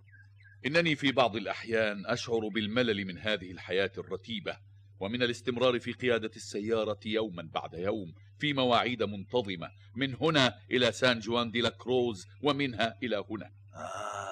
إنني 0.67 0.97
في 0.97 1.13
بعض 1.13 1.37
الأحيان 1.37 2.07
أشعر 2.07 2.49
بالملل 2.49 3.05
من 3.05 3.19
هذه 3.19 3.51
الحياة 3.51 3.93
الرتيبة 3.99 4.59
ومن 5.01 5.23
الاستمرار 5.23 5.81
في 5.81 5.93
قيادة 5.93 6.31
السيارة 6.37 7.01
يوما 7.07 7.49
بعد 7.55 7.75
يوم 7.75 8.15
في 8.39 8.53
مواعيد 8.53 9.03
منتظمة 9.03 9.71
من 9.95 10.15
هنا 10.15 10.59
إلى 10.71 10.93
سان 10.93 11.19
جوان 11.19 11.51
دي 11.51 11.61
لا 11.61 11.69
كروز 11.69 12.27
ومنها 12.43 12.99
إلى 13.03 13.25
هنا. 13.31 13.51
آه 13.75 14.28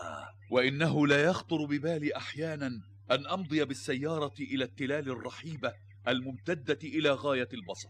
وإنه 0.51 1.07
لا 1.07 1.25
يخطر 1.25 1.65
ببالي 1.65 2.17
أحيانا 2.17 2.81
أن 3.11 3.27
أمضي 3.27 3.65
بالسيارة 3.65 4.35
إلى 4.41 4.65
التلال 4.65 5.09
الرحيبة 5.09 5.75
الممتدة 6.09 6.79
إلى 6.85 7.11
غاية 7.11 7.49
البصر. 7.53 7.89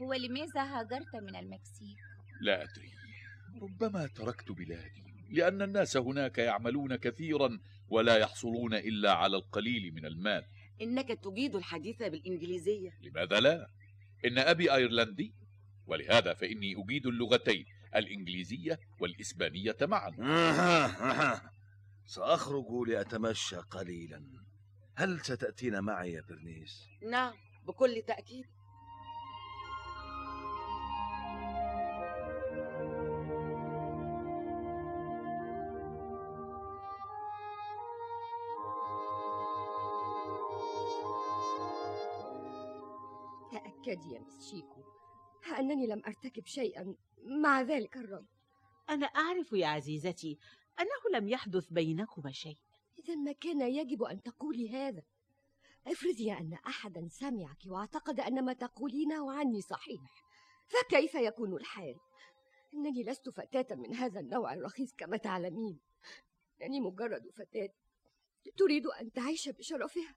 ولماذا 0.00 0.62
هاجرت 0.62 1.16
من 1.16 1.36
المكسيك؟ 1.36 1.98
لا 2.40 2.62
أدري. 2.62 2.92
ربما 3.62 4.06
تركت 4.06 4.52
بلادي 4.52 5.04
لأن 5.30 5.62
الناس 5.62 5.96
هناك 5.96 6.38
يعملون 6.38 6.96
كثيرا 6.96 7.58
ولا 7.88 8.16
يحصلون 8.16 8.74
إلا 8.74 9.12
على 9.12 9.36
القليل 9.36 9.94
من 9.94 10.06
المال. 10.06 10.44
إنك 10.82 11.08
تجيد 11.08 11.54
الحديث 11.54 12.02
بالإنجليزية. 12.02 12.90
لماذا 13.02 13.40
لا؟ 13.40 13.70
إن 14.24 14.38
أبي 14.38 14.74
أيرلندي 14.74 15.34
ولهذا 15.86 16.34
فإني 16.34 16.74
أجيد 16.84 17.06
اللغتين 17.06 17.66
الإنجليزية 17.96 18.80
والإسبانية 19.00 19.76
معا. 19.82 20.10
سأخرج 22.08 22.88
لأتمشى 22.88 23.56
قليلا. 23.56 24.24
هل 24.94 25.20
ستأتين 25.20 25.80
معي 25.80 26.12
يا 26.12 26.22
برنيس؟ 26.28 26.86
نعم 27.10 27.34
بكل 27.66 28.02
تأكيد. 28.06 28.46
تأكدي 43.52 44.14
يا 44.14 44.20
مس 44.20 44.50
شيكو 44.50 44.82
أنني 45.58 45.86
لم 45.86 46.02
أرتكب 46.06 46.46
شيئا 46.46 46.94
مع 47.42 47.60
ذلك 47.62 47.96
الرجل 47.96 48.26
أنا 48.90 49.06
أعرف 49.06 49.52
يا 49.52 49.66
عزيزتي 49.66 50.38
أنه 50.80 51.18
لم 51.18 51.28
يحدث 51.28 51.66
بينكما 51.70 52.32
شيء. 52.32 52.58
إذا 52.98 53.14
ما 53.14 53.32
كان 53.32 53.60
يجب 53.60 54.02
أن 54.02 54.22
تقولي 54.22 54.70
هذا. 54.70 55.02
افرضي 55.86 56.32
أن 56.32 56.58
أحدا 56.66 57.08
سمعك 57.08 57.58
واعتقد 57.66 58.20
أن 58.20 58.44
ما 58.44 58.52
تقولينه 58.52 59.32
عني 59.32 59.60
صحيح 59.60 60.00
فكيف 60.66 61.14
يكون 61.14 61.54
الحال؟ 61.54 61.96
إنني 62.74 63.02
لست 63.02 63.28
فتاة 63.28 63.76
من 63.76 63.94
هذا 63.94 64.20
النوع 64.20 64.54
الرخيص 64.54 64.94
كما 64.94 65.16
تعلمين. 65.16 65.78
إنني 66.62 66.80
مجرد 66.80 67.30
فتاة 67.30 67.68
تريد 68.56 68.86
أن 68.86 69.12
تعيش 69.12 69.48
بشرفها 69.48 70.14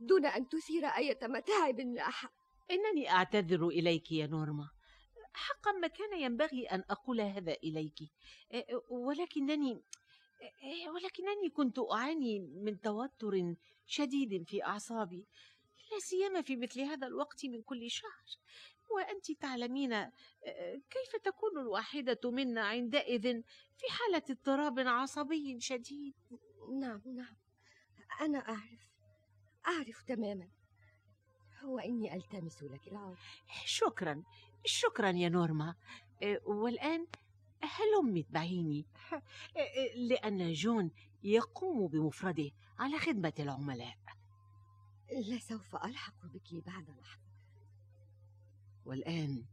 دون 0.00 0.26
أن 0.26 0.48
تثير 0.48 0.86
أي 0.86 1.18
متاعب 1.22 1.80
لأحد. 1.80 2.28
إنني 2.70 3.10
أعتذر 3.10 3.68
إليك 3.68 4.12
يا 4.12 4.26
نورما. 4.26 4.70
حقا 5.34 5.72
ما 5.72 5.88
كان 5.88 6.20
ينبغي 6.20 6.66
أن 6.66 6.84
أقول 6.90 7.20
هذا 7.20 7.52
إليك. 7.52 7.98
إيه، 8.52 8.66
ولكنني 8.88 9.82
إيه، 10.62 10.90
ولكنني 10.90 11.50
كنت 11.50 11.78
أعاني 11.92 12.40
من 12.40 12.80
توتر 12.80 13.54
شديد 13.86 14.48
في 14.48 14.64
أعصابي. 14.64 15.26
لا 15.92 15.98
سيما 15.98 16.42
في 16.42 16.56
مثل 16.56 16.80
هذا 16.80 17.06
الوقت 17.06 17.44
من 17.44 17.62
كل 17.62 17.90
شهر. 17.90 18.24
وأنت 18.90 19.32
تعلمين 19.32 20.10
كيف 20.90 21.16
تكون 21.24 21.58
الواحدة 21.58 22.30
منا 22.30 22.64
عندئذ 22.64 23.42
في 23.76 23.86
حالة 23.90 24.22
اضطراب 24.30 24.78
عصبي 24.78 25.60
شديد؟ 25.60 26.14
نعم 26.80 27.02
نعم. 27.06 27.36
أنا 28.20 28.38
أعرف. 28.38 28.88
أعرف 29.66 30.02
تماما. 30.02 30.48
هو 31.60 31.78
إني 31.78 32.14
ألتمس 32.14 32.62
لك 32.62 32.88
العذر 32.88 33.18
شكرا. 33.64 34.22
شكرا 34.64 35.10
يا 35.10 35.28
نورما. 35.28 35.74
إيه، 36.22 36.42
والآن 36.44 37.06
هلم 37.62 38.16
اتبعيني 38.16 38.86
إيه، 39.56 39.94
لأن 40.08 40.52
جون 40.52 40.90
يقوم 41.22 41.88
بمفرده 41.88 42.50
على 42.78 42.98
خدمة 42.98 43.32
العملاء. 43.38 43.98
لسوف 45.12 45.76
ألحق 45.76 46.26
بك 46.26 46.54
بعد 46.66 46.90
لحظة. 46.90 47.22
والآن 48.84 49.44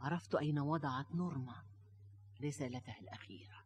عرفت 0.00 0.34
أين 0.34 0.58
وضعت 0.58 1.14
نورما 1.14 1.64
رسالتها 2.44 2.98
الأخيرة. 3.00 3.61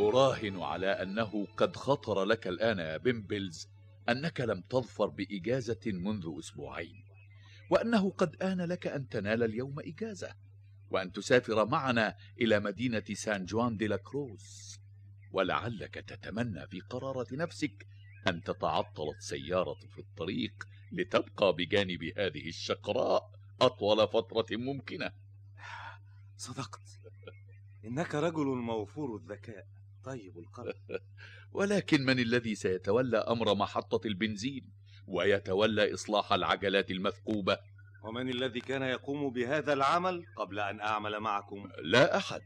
أراهن 0.00 0.62
على 0.62 0.86
أنه 0.86 1.46
قد 1.56 1.76
خطر 1.76 2.24
لك 2.24 2.46
الآن 2.46 2.78
يا 2.78 2.96
بيمبلز 2.96 3.68
أنك 4.08 4.40
لم 4.40 4.60
تظفر 4.60 5.06
بإجازة 5.06 5.80
منذ 5.86 6.34
أسبوعين 6.38 7.04
وأنه 7.70 8.10
قد 8.10 8.42
آن 8.42 8.60
لك 8.60 8.86
أن 8.86 9.08
تنال 9.08 9.42
اليوم 9.42 9.80
إجازة 9.80 10.34
وأن 10.90 11.12
تسافر 11.12 11.66
معنا 11.66 12.16
إلى 12.40 12.60
مدينة 12.60 13.04
سان 13.12 13.44
جوان 13.44 13.76
دي 13.76 13.86
لا 13.86 13.96
كروز. 13.96 14.78
ولعلك 15.32 15.94
تتمنى 15.94 16.66
في 16.66 16.80
قرارة 16.80 17.26
نفسك 17.32 17.86
أن 18.28 18.42
تتعطل 18.42 19.08
السيارة 19.18 19.78
في 19.90 19.98
الطريق 19.98 20.68
لتبقى 20.92 21.52
بجانب 21.52 22.04
هذه 22.18 22.48
الشقراء 22.48 23.30
أطول 23.60 24.08
فترة 24.08 24.46
ممكنة. 24.56 25.12
صدقت. 26.36 27.00
إنك 27.84 28.14
رجل 28.14 28.46
موفور 28.46 29.16
الذكاء. 29.16 29.79
طيب 30.04 30.38
القلب 30.38 30.74
ولكن 31.52 32.02
من 32.04 32.18
الذي 32.18 32.54
سيتولى 32.54 33.18
أمر 33.18 33.54
محطة 33.54 34.06
البنزين 34.06 34.70
ويتولى 35.06 35.94
إصلاح 35.94 36.32
العجلات 36.32 36.90
المثقوبة؟ 36.90 37.58
ومن 38.02 38.28
الذي 38.28 38.60
كان 38.60 38.82
يقوم 38.82 39.30
بهذا 39.32 39.72
العمل 39.72 40.26
قبل 40.36 40.58
أن 40.58 40.80
أعمل 40.80 41.20
معكم؟ 41.20 41.68
لا 41.82 42.16
أحد. 42.16 42.42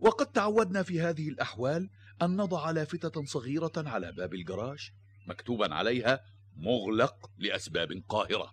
وقد 0.00 0.26
تعودنا 0.26 0.82
في 0.82 1.00
هذه 1.00 1.28
الأحوال 1.28 1.90
أن 2.22 2.36
نضع 2.36 2.70
لافتة 2.70 3.24
صغيرة 3.24 3.72
على 3.76 4.12
باب 4.12 4.34
الجراج 4.34 4.90
مكتوبا 5.26 5.74
عليها 5.74 6.20
مغلق 6.56 7.30
لأسباب 7.38 8.02
قاهرة. 8.08 8.52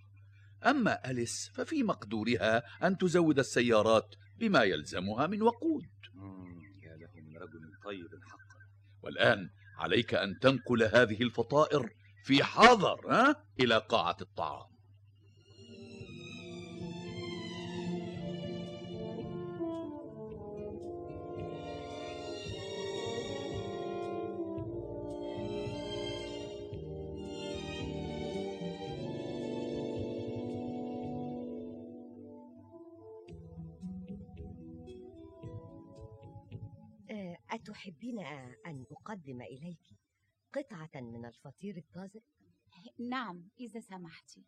أما 0.65 1.09
أليس 1.11 1.51
ففي 1.53 1.83
مقدورها 1.83 2.63
أن 2.87 2.97
تزود 2.97 3.39
السيارات 3.39 4.15
بما 4.39 4.63
يلزمها 4.63 5.27
من 5.27 5.41
وقود 5.41 5.87
مم، 6.13 6.61
يا 6.83 6.95
له 6.95 7.21
من 7.21 7.37
رجل 7.37 7.74
طيب 7.85 8.07
حقا 8.23 8.69
والآن 9.03 9.49
عليك 9.77 10.13
أن 10.13 10.39
تنقل 10.39 10.83
هذه 10.83 11.21
الفطائر 11.21 11.89
في 12.23 12.43
حذر؟ 12.43 13.35
إلى 13.59 13.77
قاعة 13.77 14.17
الطعام 14.21 14.74
أتحبين 37.75 38.19
أن 38.65 38.85
أقدم 38.91 39.41
إليك 39.41 39.99
قطعة 40.53 41.01
من 41.01 41.25
الفطير 41.25 41.77
الطازج؟ 41.77 42.21
نعم 43.09 43.49
إذا 43.59 43.79
سمحتِ 43.79 44.31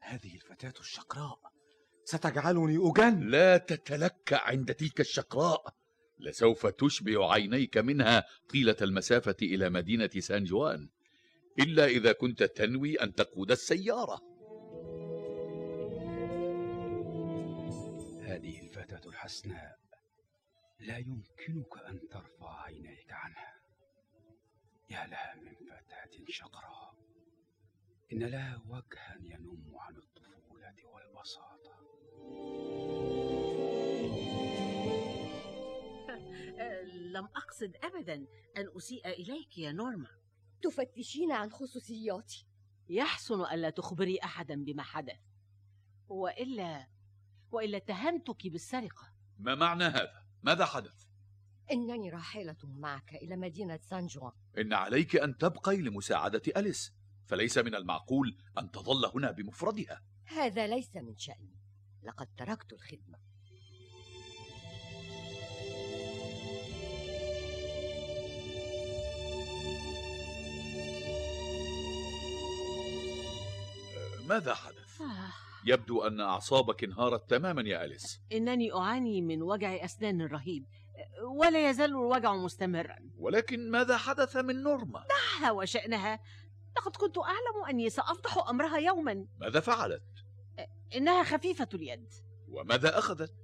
هذه 0.00 0.34
الفتاة 0.34 0.74
الشقراء. 0.80 1.40
ستجعلني 2.04 2.90
أجن. 2.90 3.28
لا 3.28 3.56
تتلكأ 3.56 4.36
عند 4.36 4.74
تلك 4.74 5.00
الشقراء. 5.00 5.74
لسوف 6.18 6.66
تشبع 6.66 7.32
عينيك 7.32 7.78
منها 7.78 8.24
طيلة 8.48 8.76
المسافة 8.82 9.36
إلى 9.42 9.70
مدينة 9.70 10.10
سان 10.18 10.44
جوان. 10.44 10.88
إلا 11.58 11.86
إذا 11.86 12.12
كنت 12.12 12.42
تنوي 12.42 12.94
أن 12.96 13.14
تقود 13.14 13.50
السيارة. 13.50 14.20
هذه 18.22 18.60
الفتاة 18.60 19.08
الحسناء. 19.08 19.77
لا 20.78 20.98
يمكنك 20.98 21.78
أن 21.86 22.08
ترفع 22.08 22.62
عينيك 22.62 23.12
عنها. 23.12 23.54
يا 24.90 25.06
لها 25.06 25.34
من 25.34 25.54
فتاة 25.54 26.24
شقراء 26.28 26.94
إن 28.12 28.18
لها 28.18 28.62
وجها 28.66 29.18
ينم 29.20 29.76
عن 29.76 29.96
الطفولة 29.96 30.74
والبساطة. 30.84 31.78
لم 37.14 37.24
أقصد 37.24 37.76
أبدا 37.82 38.14
أن 38.56 38.68
أسيء 38.76 39.08
إليك 39.08 39.58
يا 39.58 39.72
نورما. 39.72 40.18
تفتشين 40.62 41.32
عن 41.32 41.50
خصوصياتي. 41.50 42.46
يحسن 42.88 43.40
ألا 43.40 43.70
تخبري 43.70 44.18
أحدا 44.24 44.64
بما 44.64 44.82
حدث 44.82 45.20
وإلا 46.08 46.88
وإلا 47.50 47.76
اتهمتك 47.76 48.46
بالسرقة. 48.46 49.12
ما 49.38 49.54
معنى 49.54 49.84
هذا؟ 49.84 50.27
ماذا 50.42 50.64
حدث؟ 50.64 51.04
إنني 51.72 52.10
راحلة 52.10 52.56
معك 52.62 53.14
إلى 53.14 53.36
مدينة 53.36 53.80
سان 53.82 54.06
جوان. 54.06 54.32
إن 54.58 54.72
عليك 54.72 55.16
أن 55.16 55.38
تبقي 55.38 55.76
لمساعدة 55.76 56.42
أليس 56.56 56.92
فليس 57.26 57.58
من 57.58 57.74
المعقول 57.74 58.38
أن 58.58 58.70
تظل 58.70 59.06
هنا 59.14 59.30
بمفردها. 59.30 60.02
هذا 60.24 60.66
ليس 60.66 60.96
من 60.96 61.16
شأني. 61.16 61.58
لقد 62.02 62.28
تركت 62.36 62.72
الخدمة. 62.72 63.18
ماذا 74.28 74.54
حدث؟ 74.54 75.00
آه، 75.00 75.47
يبدو 75.68 76.02
أن 76.02 76.20
أعصابك 76.20 76.84
انهارت 76.84 77.30
تماما 77.30 77.62
يا 77.62 77.84
أليس 77.84 78.20
إنني 78.32 78.72
أعاني 78.72 79.22
من 79.22 79.42
وجع 79.42 79.84
أسنان 79.84 80.22
رهيب 80.22 80.64
ولا 81.22 81.70
يزال 81.70 81.90
الوجع 81.90 82.34
مستمرا 82.34 82.96
ولكن 83.18 83.70
ماذا 83.70 83.96
حدث 83.96 84.36
من 84.36 84.62
نورما؟ 84.62 85.04
دعها 85.08 85.52
وشأنها 85.52 86.20
لقد 86.76 86.96
كنت 86.96 87.18
أعلم 87.18 87.64
أني 87.70 87.90
سأفضح 87.90 88.48
أمرها 88.48 88.78
يوما 88.78 89.26
ماذا 89.40 89.60
فعلت؟ 89.60 90.02
إنها 90.96 91.22
خفيفة 91.22 91.68
اليد 91.74 92.08
وماذا 92.48 92.98
أخذت؟ 92.98 93.34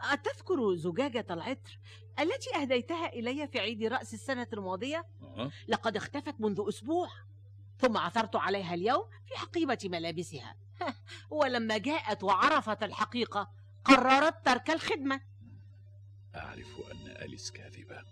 أتذكر 0.00 0.74
زجاجة 0.74 1.26
العطر 1.30 1.78
التي 2.20 2.56
أهديتها 2.56 3.12
إلي 3.12 3.48
في 3.48 3.58
عيد 3.58 3.84
رأس 3.84 4.14
السنة 4.14 4.46
الماضية؟ 4.52 5.04
أه؟ 5.22 5.50
لقد 5.68 5.96
اختفت 5.96 6.34
منذ 6.40 6.64
أسبوع 6.68 7.08
ثم 7.78 7.96
عثرت 7.96 8.36
عليها 8.36 8.74
اليوم 8.74 9.10
في 9.26 9.36
حقيبة 9.36 9.78
ملابسها. 9.84 10.56
ولما 11.30 11.78
جاءت 11.78 12.24
وعرفت 12.24 12.82
الحقيقة 12.82 13.50
قررت 13.84 14.46
ترك 14.46 14.70
الخدمة. 14.70 15.20
أعرف 16.34 16.80
أن 16.92 17.08
أليس 17.08 17.50
كاذبة 17.50 18.02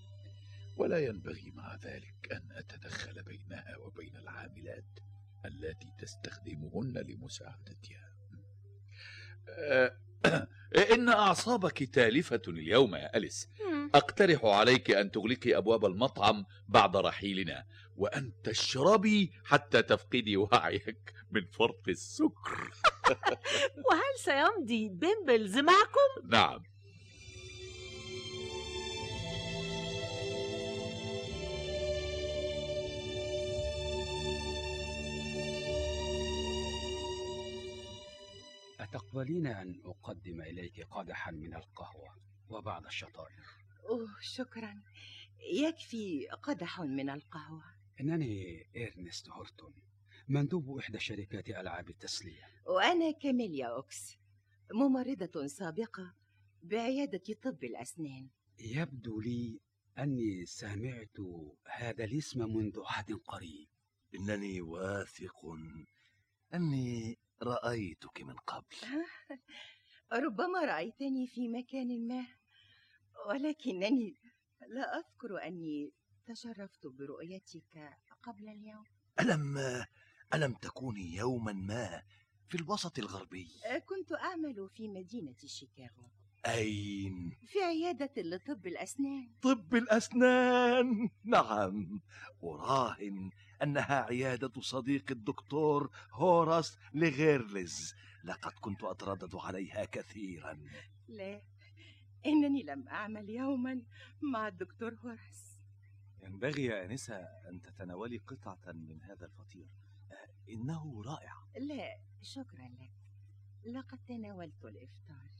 ولا 0.77 0.98
ينبغي 0.98 1.50
مع 1.50 1.74
ذلك 1.74 2.33
أن 2.33 2.53
أتدخل 2.53 3.22
بينها 3.22 3.77
وبين 3.77 4.16
العاملات 4.16 4.98
التي 5.44 5.92
تستخدمهن 5.98 6.98
لمساعدتها. 6.98 8.14
أه، 9.48 9.96
إن 10.95 11.09
أعصابك 11.09 11.83
تالفة 11.95 12.43
اليوم 12.49 12.95
يا 12.95 13.17
أليس. 13.17 13.49
أقترح 13.95 14.45
عليك 14.45 14.91
أن 14.91 15.11
تغلقي 15.11 15.57
أبواب 15.57 15.85
المطعم 15.85 16.45
بعد 16.69 16.97
رحيلنا 16.97 17.65
وأن 17.97 18.33
تشربي 18.45 19.33
حتى 19.45 19.83
تفقدي 19.83 20.37
وعيك 20.37 21.13
من 21.31 21.47
فرط 21.47 21.89
السكر. 21.89 22.71
وهل 23.87 24.15
سيمضي 24.19 24.89
بيمبلز 24.89 25.59
معكم؟ 25.59 26.29
نعم. 26.31 26.74
أتقبلين 39.14 39.46
أن 39.46 39.81
أقدم 39.85 40.40
إليك 40.42 40.87
قدحا 40.90 41.31
من 41.31 41.55
القهوة 41.55 42.16
وبعض 42.48 42.87
الشطائر؟ 42.87 43.44
أوه 43.88 44.09
شكرا. 44.20 44.83
يكفي 45.55 46.29
قدح 46.42 46.81
من 46.81 47.11
القهوة. 47.11 47.64
إنني 48.00 48.66
إرنست 48.77 49.29
هورتون 49.29 49.74
مندوب 50.29 50.79
إحدى 50.79 50.98
شركات 50.98 51.48
ألعاب 51.48 51.88
التسلية. 51.88 52.42
وأنا 52.66 53.11
كاميليا 53.11 53.66
أوكس 53.66 54.16
ممرضة 54.72 55.46
سابقة 55.46 56.14
بعيادة 56.62 57.35
طب 57.42 57.64
الأسنان. 57.64 58.29
يبدو 58.59 59.20
لي 59.20 59.61
أني 59.98 60.46
سمعت 60.46 61.20
هذا 61.68 62.05
الاسم 62.05 62.55
منذ 62.57 62.81
عهد 62.87 63.12
قريب. 63.12 63.68
إنني 64.14 64.61
واثق 64.61 65.46
أني 66.55 67.18
رأيتك 67.45 68.23
من 68.23 68.37
قبل. 68.37 68.77
ربما 70.13 70.65
رأيتني 70.65 71.27
في 71.27 71.49
مكان 71.49 72.09
ما 72.09 72.27
ولكنني 73.29 74.17
لا 74.69 74.99
أذكر 74.99 75.47
أني 75.47 75.93
تشرفت 76.27 76.87
برؤيتك 76.87 77.99
قبل 78.23 78.49
اليوم. 78.49 78.85
ألم 79.21 79.59
ألم 80.35 80.55
تكوني 80.55 81.15
يوما 81.15 81.53
ما 81.53 82.03
في 82.49 82.55
الوسط 82.55 82.99
الغربي؟ 82.99 83.49
كنت 83.87 84.13
أعمل 84.13 84.69
في 84.75 84.89
مدينة 84.89 85.37
شيكاغو. 85.47 86.11
أين؟ 86.47 87.37
في 87.47 87.59
عيادة 87.63 88.23
لطب 88.23 88.67
الأسنان. 88.67 89.31
طب 89.43 89.75
الأسنان. 89.75 91.11
نعم 91.25 92.01
أراهن 92.45 93.31
أنها 93.64 94.03
عيادة 94.03 94.61
صديق 94.61 95.11
الدكتور 95.11 95.90
هوراس 96.12 96.79
لغيرلز. 96.94 97.94
لقد 98.24 98.53
كنت 98.61 98.85
أتردد 98.85 99.35
عليها 99.35 99.85
كثيرا. 99.85 100.59
لا 101.09 101.42
إنني 102.27 102.62
لم 102.62 102.88
أعمل 102.88 103.31
يوما 103.31 103.83
مع 104.33 104.48
الدكتور 104.48 104.94
هوراس. 104.94 105.61
ينبغي 106.22 106.64
يا 106.64 106.85
أنسة 106.85 107.16
أن 107.16 107.61
تتناولي 107.61 108.18
قطعة 108.18 108.72
من 108.72 109.03
هذا 109.03 109.27
الفطير. 109.27 109.68
إنه 110.48 111.03
رائع. 111.03 111.33
لا 111.57 111.98
شكرا 112.22 112.68
لك. 112.68 112.92
لقد 113.64 113.98
تناولت 114.09 114.64
الإفطار. 114.64 115.31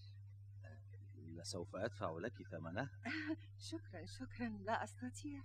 لسوف 1.17 1.77
أدفع 1.77 2.19
لك 2.19 2.43
ثمنه. 2.43 2.91
شكرا 3.71 4.07
شكرا. 4.07 4.49
لا 4.49 4.85
أستطيع. 4.85 5.43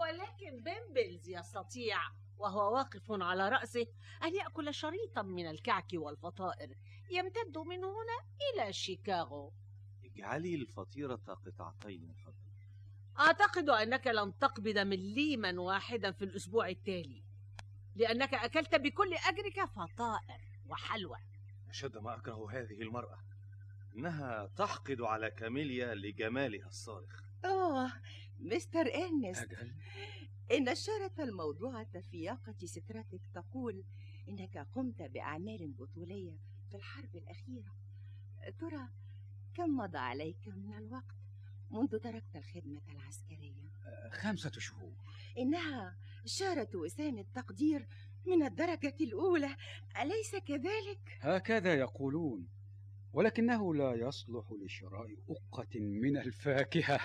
ولكن 0.00 0.62
بيمبلز 0.62 1.28
يستطيع 1.28 1.98
وهو 2.38 2.74
واقف 2.74 3.02
على 3.10 3.48
رأسه 3.48 3.86
أن 4.22 4.34
يأكل 4.34 4.74
شريطا 4.74 5.22
من 5.22 5.50
الكعك 5.50 5.88
والفطائر 5.94 6.76
يمتد 7.10 7.58
من 7.58 7.84
هنا 7.84 8.18
إلى 8.52 8.72
شيكاغو. 8.72 9.52
اجعلي 10.04 10.54
الفطيرة 10.54 11.14
قطعتين 11.46 12.02
من 12.02 12.14
فضلك 12.14 12.46
أعتقد 13.18 13.68
أنك 13.70 14.06
لم 14.06 14.30
تقبض 14.30 14.78
مليما 14.78 15.60
واحدا 15.60 16.12
في 16.12 16.24
الأسبوع 16.24 16.68
التالي 16.68 17.22
لأنك 17.94 18.34
أكلت 18.34 18.74
بكل 18.74 19.14
أجرك 19.14 19.64
فطائر 19.64 20.40
وحلوى. 20.68 21.18
أشد 21.68 21.96
ما 21.98 22.14
أكره 22.14 22.50
هذه 22.50 22.82
المرأة 22.82 23.18
إنها 23.96 24.46
تحقد 24.56 25.00
على 25.00 25.30
كاميليا 25.30 25.94
لجمالها 25.94 26.66
الصارخ. 26.66 27.22
أوه 27.44 27.92
مستر 28.40 28.94
إرنست 28.94 29.52
أجل. 29.52 29.72
إن 30.52 30.68
الشارة 30.68 31.12
الموضوعة 31.18 32.00
في 32.00 32.22
ياقة 32.22 32.54
سترتك 32.64 33.20
تقول 33.34 33.84
إنك 34.28 34.58
قمت 34.58 35.02
بأعمال 35.02 35.72
بطولية 35.72 36.38
في 36.70 36.76
الحرب 36.76 37.16
الأخيرة. 37.16 37.74
ترى 38.58 38.88
كم 39.54 39.76
مضى 39.76 39.98
عليك 39.98 40.48
من 40.48 40.74
الوقت 40.74 41.16
منذ 41.70 41.98
تركت 41.98 42.36
الخدمة 42.36 42.80
العسكرية؟ 42.88 43.70
خمسة 44.12 44.50
شهور. 44.50 44.92
إنها 45.38 45.96
شارة 46.24 46.68
وسام 46.74 47.18
التقدير 47.18 47.86
من 48.26 48.42
الدرجة 48.42 48.94
الأولى 49.00 49.56
أليس 50.00 50.36
كذلك؟ 50.36 51.18
هكذا 51.20 51.74
يقولون. 51.74 52.48
ولكنه 53.16 53.74
لا 53.74 53.94
يصلح 53.94 54.52
لشراء 54.52 55.16
أقة 55.30 55.80
من 55.80 56.16
الفاكهة 56.16 57.00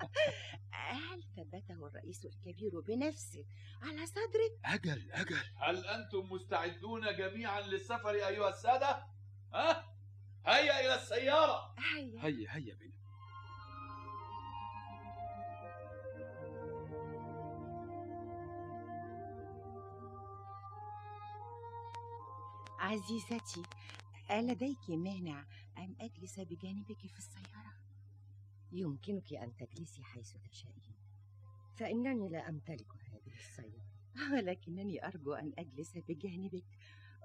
هل 0.70 1.22
ثبته 1.36 1.86
الرئيس 1.86 2.24
الكبير 2.26 2.80
بنفسه 2.80 3.44
على 3.82 4.06
صدرك؟ 4.06 4.52
أجل 4.64 5.10
أجل 5.12 5.36
هل 5.56 5.86
أنتم 5.86 6.32
مستعدون 6.32 7.16
جميعا 7.16 7.60
للسفر 7.60 8.10
أيها 8.10 8.48
السادة؟ 8.48 9.06
ها؟ 9.54 9.94
هيا 10.46 10.80
إلى 10.80 10.94
السيارة 10.94 11.74
هيا 11.78 12.26
هيا 12.26 12.56
هيا 12.56 12.74
بنا 12.74 12.92
عزيزتي 22.78 23.62
ألديك 24.32 24.90
مانع 24.90 25.44
أن 25.78 25.96
أجلس 26.00 26.40
بجانبك 26.40 27.06
في 27.06 27.18
السيارة؟ 27.18 27.74
يمكنك 28.72 29.32
أن 29.32 29.56
تجلسي 29.56 30.02
حيث 30.02 30.32
تشائين. 30.50 30.96
فإنني 31.76 32.28
لا 32.28 32.48
أمتلك 32.48 32.92
هذه 32.92 33.34
السيارة. 33.34 33.86
ولكنني 34.32 35.06
أرجو 35.06 35.32
أن 35.32 35.52
أجلس 35.58 35.98
بجانبك 36.08 36.64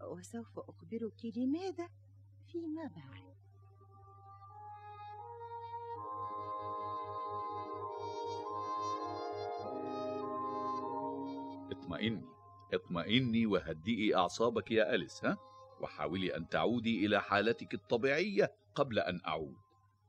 وسوف 0.04 0.60
أخبرك 0.60 1.26
لماذا؟ 1.38 1.90
فيما 2.48 2.92
بعد. 2.96 3.38
اطمئني. 11.72 12.26
اطمئني 12.74 13.46
وهدئي 13.46 14.16
أعصابك 14.16 14.72
يا 14.72 14.96
أليس 14.96 15.26
ها؟ 15.26 15.47
وحاولي 15.82 16.36
أن 16.36 16.50
تعودي 16.50 17.06
إلى 17.06 17.22
حالتك 17.22 17.74
الطبيعية 17.74 18.54
قبل 18.76 19.00
أن 19.00 19.22
أعود. 19.28 19.56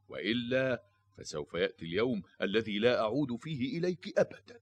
وإلا 0.09 0.83
فسوف 1.18 1.54
يأتي 1.54 1.85
اليوم 1.85 2.22
الذي 2.42 2.78
لا 2.78 3.00
أعود 3.00 3.37
فيه 3.37 3.78
إليك 3.78 4.18
أبدا. 4.18 4.61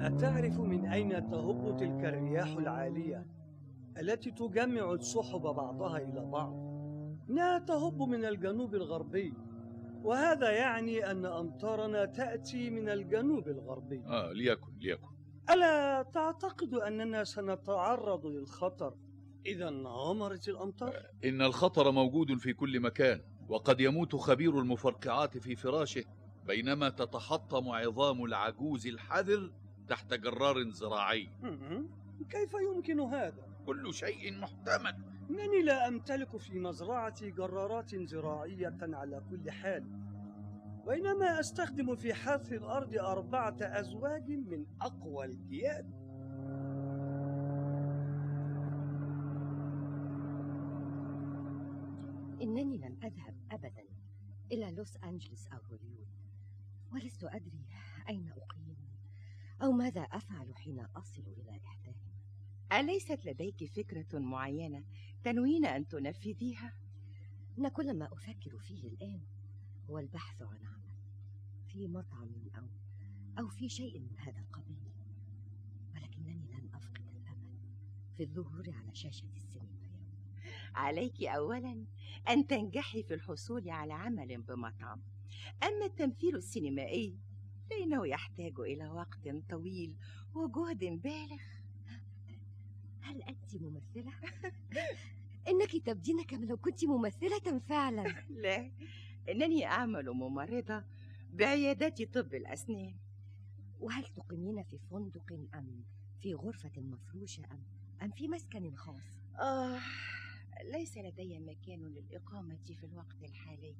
أتعرف 0.00 0.60
من 0.60 0.86
أين 0.86 1.30
تهب 1.30 1.76
تلك 1.78 2.04
الرياح 2.04 2.48
العالية؟ 2.48 3.37
التي 4.00 4.30
تجمع 4.30 4.92
السحب 4.92 5.40
بعضها 5.40 5.98
إلى 5.98 6.24
بعض؟ 6.24 6.52
إنها 7.30 7.58
تهب 7.58 8.02
من 8.02 8.24
الجنوب 8.24 8.74
الغربي 8.74 9.34
وهذا 10.02 10.50
يعني 10.50 11.10
أن 11.10 11.26
أمطارنا 11.26 12.04
تأتي 12.04 12.70
من 12.70 12.88
الجنوب 12.88 13.48
الغربي 13.48 14.02
آه 14.06 14.32
ليكن 14.32 14.72
ليكن 14.80 15.08
ألا 15.50 16.02
تعتقد 16.02 16.74
أننا 16.74 17.24
سنتعرض 17.24 18.26
للخطر 18.26 18.94
إذا 19.46 19.66
عمرت 19.88 20.48
الأمطار؟ 20.48 20.94
إن 21.24 21.42
الخطر 21.42 21.90
موجود 21.90 22.36
في 22.38 22.52
كل 22.52 22.80
مكان 22.80 23.20
وقد 23.48 23.80
يموت 23.80 24.16
خبير 24.16 24.58
المفرقعات 24.58 25.38
في 25.38 25.56
فراشه 25.56 26.04
بينما 26.46 26.88
تتحطم 26.88 27.68
عظام 27.68 28.24
العجوز 28.24 28.86
الحذر 28.86 29.52
تحت 29.88 30.14
جرار 30.14 30.70
زراعي. 30.70 31.30
كيف 32.30 32.52
يمكن 32.74 33.00
هذا؟ 33.00 33.47
كل 33.68 33.94
شيء 33.94 34.38
محتمل. 34.38 34.96
إنني 35.30 35.62
لا 35.62 35.88
أمتلك 35.88 36.36
في 36.36 36.58
مزرعتي 36.58 37.30
جرارات 37.30 37.94
زراعية 37.94 38.78
على 38.82 39.22
كل 39.30 39.50
حال 39.50 39.84
وإنما 40.86 41.40
أستخدم 41.40 41.96
في 41.96 42.14
حث 42.14 42.52
الأرض 42.52 42.94
أربعة 42.94 43.56
أزواج 43.60 44.30
من 44.30 44.66
أقوى 44.80 45.24
الجياد 45.24 45.90
إنني 52.42 52.78
لم 52.78 52.98
أذهب 53.04 53.34
أبدا 53.50 53.84
إلى 54.52 54.70
لوس 54.70 54.96
أنجلس 54.96 55.48
أو 55.48 55.58
هوليوود 55.58 56.08
ولست 56.92 57.24
أدري 57.24 57.66
أين 58.08 58.28
أقيم 58.28 58.76
أو 59.62 59.72
ماذا 59.72 60.00
أفعل 60.00 60.54
حين 60.56 60.80
أصل 60.80 61.22
إلى 61.22 61.60
إحداهما 61.66 61.87
أليست 62.72 63.26
لديك 63.26 63.64
فكرة 63.64 64.18
معينة 64.18 64.84
تنوين 65.24 65.66
أن 65.66 65.88
تنفذيها؟ 65.88 66.74
إن 67.58 67.68
كل 67.68 67.98
ما 67.98 68.12
أفكر 68.12 68.58
فيه 68.58 68.88
الآن 68.88 69.20
هو 69.90 69.98
البحث 69.98 70.42
عن 70.42 70.64
عمل 70.64 70.92
في 71.66 71.88
مطعم 71.88 72.30
أو 72.58 72.66
أو 73.38 73.48
في 73.48 73.68
شيء 73.68 74.00
من 74.00 74.18
هذا 74.18 74.40
القبيل 74.40 74.92
ولكنني 75.94 76.46
لن 76.52 76.68
أفقد 76.74 77.06
الأمل 77.16 77.58
في 78.16 78.22
الظهور 78.22 78.70
على 78.70 78.94
شاشة 78.94 79.28
السينما 79.36 79.78
عليك 80.74 81.22
أولا 81.22 81.84
أن 82.28 82.46
تنجحي 82.46 83.02
في 83.02 83.14
الحصول 83.14 83.70
على 83.70 83.92
عمل 83.92 84.42
بمطعم. 84.42 85.02
أما 85.62 85.84
التمثيل 85.84 86.36
السينمائي 86.36 87.18
فإنه 87.70 88.06
يحتاج 88.06 88.60
إلى 88.60 88.88
وقت 88.88 89.28
طويل 89.50 89.96
وجهد 90.34 90.78
بالغ. 90.78 91.57
هل 93.08 93.22
أنت 93.22 93.56
ممثلة؟ 93.62 94.12
إنك 95.48 95.76
تبدين 95.86 96.22
كما 96.24 96.44
لو 96.44 96.56
كنت 96.56 96.84
ممثلة 96.84 97.58
فعلا 97.58 98.14
لا 98.42 98.70
إنني 99.28 99.66
أعمل 99.66 100.10
ممرضة 100.10 100.84
بعيادة 101.32 102.04
طب 102.04 102.34
الأسنان 102.34 102.94
وهل 103.80 104.04
تقيمين 104.04 104.62
في 104.62 104.78
فندق 104.90 105.32
أم 105.54 105.84
في 106.22 106.34
غرفة 106.34 106.80
مفروشة 106.80 107.44
أم 107.52 107.62
أم 108.02 108.10
في 108.10 108.28
مسكن 108.28 108.74
خاص؟ 108.76 109.02
آه 109.40 109.80
ليس 110.72 110.98
لدي 110.98 111.38
مكان 111.38 111.88
للإقامة 111.88 112.56
في 112.64 112.84
الوقت 112.84 113.24
الحالي 113.24 113.74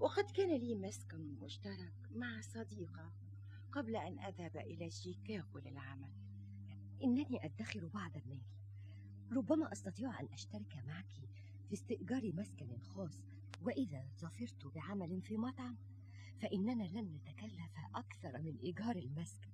وقد 0.00 0.30
كان 0.30 0.56
لي 0.56 0.74
مسكن 0.74 1.34
مشترك 1.42 1.94
مع 2.14 2.40
صديقة 2.40 3.12
قبل 3.72 3.96
أن 3.96 4.18
أذهب 4.18 4.56
إلى 4.56 4.90
شيكاغو 4.90 5.58
للعمل 5.58 6.10
إنني 7.04 7.44
أدخر 7.44 7.86
بعض 7.86 8.16
المال. 8.16 8.42
ربما 9.32 9.72
أستطيع 9.72 10.20
أن 10.20 10.28
أشترك 10.32 10.76
معك 10.86 11.12
في 11.68 11.72
استئجار 11.72 12.32
مسكن 12.34 12.78
خاص 12.78 13.18
وإذا 13.62 14.04
ظفرت 14.20 14.66
بعمل 14.66 15.22
في 15.22 15.36
مطعم 15.36 15.76
فإننا 16.40 16.84
لن 16.84 17.14
نتكلف 17.14 17.72
أكثر 17.94 18.40
من 18.42 18.56
إيجار 18.56 18.96
المسكن 18.96 19.50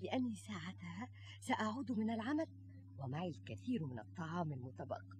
لأني 0.00 0.34
ساعتها 0.36 1.08
سأعود 1.40 1.92
من 1.92 2.10
العمل 2.10 2.46
ومعي 2.98 3.28
الكثير 3.28 3.86
من 3.86 3.98
الطعام 3.98 4.52
المتبقى. 4.52 5.16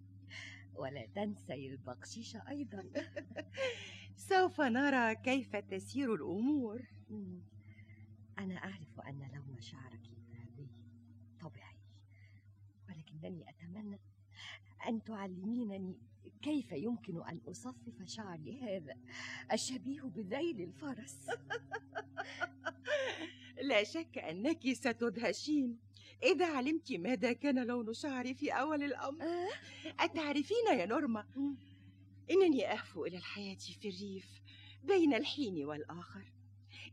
ولا 0.74 1.06
تنسي 1.06 1.68
البقشيش 1.68 2.36
أيضا. 2.36 2.84
سوف 4.30 4.60
نرى 4.60 5.14
كيف 5.14 5.56
تسير 5.56 6.14
الأمور. 6.14 6.82
أنا 8.38 8.54
أعرف 8.54 9.00
أن 9.00 9.30
لون 9.34 9.60
شعرك 9.60 10.11
ولكنني 13.22 13.50
أتمنى 13.50 14.00
أن 14.88 15.04
تعلمينني 15.04 15.98
كيف 16.42 16.72
يمكن 16.72 17.22
أن 17.22 17.40
أصفف 17.48 18.02
شعري 18.04 18.60
هذا 18.60 18.96
الشبيه 19.52 20.02
بذيل 20.02 20.60
الفرس. 20.60 21.18
لا 23.68 23.84
شك 23.84 24.18
أنك 24.18 24.72
ستدهشين. 24.72 25.78
إذا 26.22 26.46
علمت 26.46 26.92
ماذا 26.92 27.32
كان 27.32 27.66
لون 27.66 27.94
شعري 27.94 28.34
في 28.34 28.50
أول 28.50 28.82
الأمر؟ 28.82 29.22
آه؟ 29.22 29.48
أتعرفين 30.00 30.78
يا 30.78 30.86
نورما. 30.86 31.26
إنني 32.30 32.72
أهفو 32.72 33.04
إلى 33.04 33.16
الحياة 33.16 33.54
في 33.54 33.88
الريف 33.88 34.42
بين 34.84 35.14
الحين 35.14 35.64
والآخر. 35.64 36.32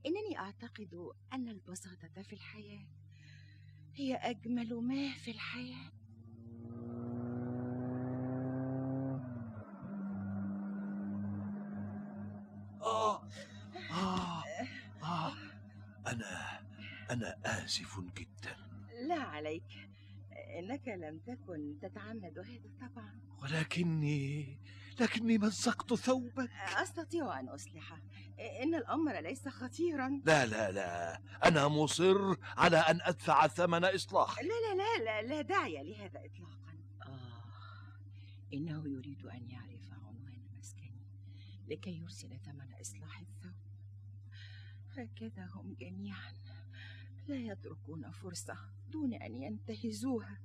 إنني 0.06 0.40
أعتقد 0.40 1.12
أن 1.34 1.50
البساطة 1.50 2.22
في 2.22 2.34
الحياة 2.34 2.88
هي 3.96 4.16
أجمل 4.16 4.74
ما 4.74 5.14
في 5.14 5.32
الحياة. 5.32 5.99
آسف 17.70 18.00
جدا. 18.00 18.56
لا 19.08 19.22
عليك. 19.22 19.90
إنك 20.60 20.88
لم 20.88 21.20
تكن 21.20 21.78
تتعمد 21.82 22.40
هذا 22.40 22.70
طبعا 22.82 23.20
ولكني 23.42 24.60
لكني 25.00 25.38
مزقت 25.38 25.94
ثوبك. 25.94 26.50
أستطيع 26.82 27.40
أن 27.40 27.50
أصلحه 27.50 28.02
إن 28.64 28.76
الأمر 28.76 29.20
ليس 29.20 29.48
خطيرا. 29.48 30.22
لا 30.26 30.46
لا 30.46 30.72
لا. 30.72 31.22
أنا 31.46 31.68
مصر 31.68 32.36
على 32.58 32.78
أن 32.78 33.00
أدفع 33.02 33.48
ثمن 33.48 33.86
إصلاحه 33.86 34.42
لا 34.42 34.48
لا 34.48 34.76
لا 34.76 35.04
لا, 35.04 35.28
لا 35.28 35.42
داعي 35.42 35.84
لهذا 35.84 36.26
إطلاقا. 36.26 36.78
آه 37.04 37.44
إنه 38.54 38.88
يريد 38.88 39.26
أن 39.26 39.50
يعرف 39.50 39.94
عنوان 39.94 40.42
مسكني 40.58 41.06
لكي 41.68 41.92
يرسل 41.92 42.40
ثمن 42.40 42.74
إصلاح 42.82 43.20
الثوب. 43.20 43.54
هكذا 44.98 45.46
هم 45.46 45.76
جميعا. 45.80 46.34
لا 47.30 47.36
يتركون 47.36 48.12
فرصة 48.12 48.58
دون 48.88 49.14
أن 49.14 49.36
ينتهزوها 49.36 50.40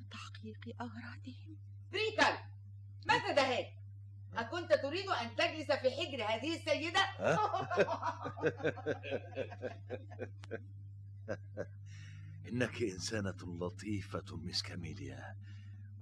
لتحقيق 0.00 0.76
أغراضهم 0.80 1.56
تريكل 1.92 2.38
ماذا 3.06 3.34
ذهب؟ 3.34 3.66
أكنت 4.34 4.72
تريد 4.72 5.08
أن 5.08 5.36
تجلس 5.36 5.72
في 5.72 5.90
حجر 5.90 6.24
هذه 6.24 6.56
السيدة؟ 6.56 7.00
إنك 12.48 12.82
إنسانة 12.82 13.58
لطيفة 13.60 14.36
مس 14.36 14.62
كاميليا 14.62 15.36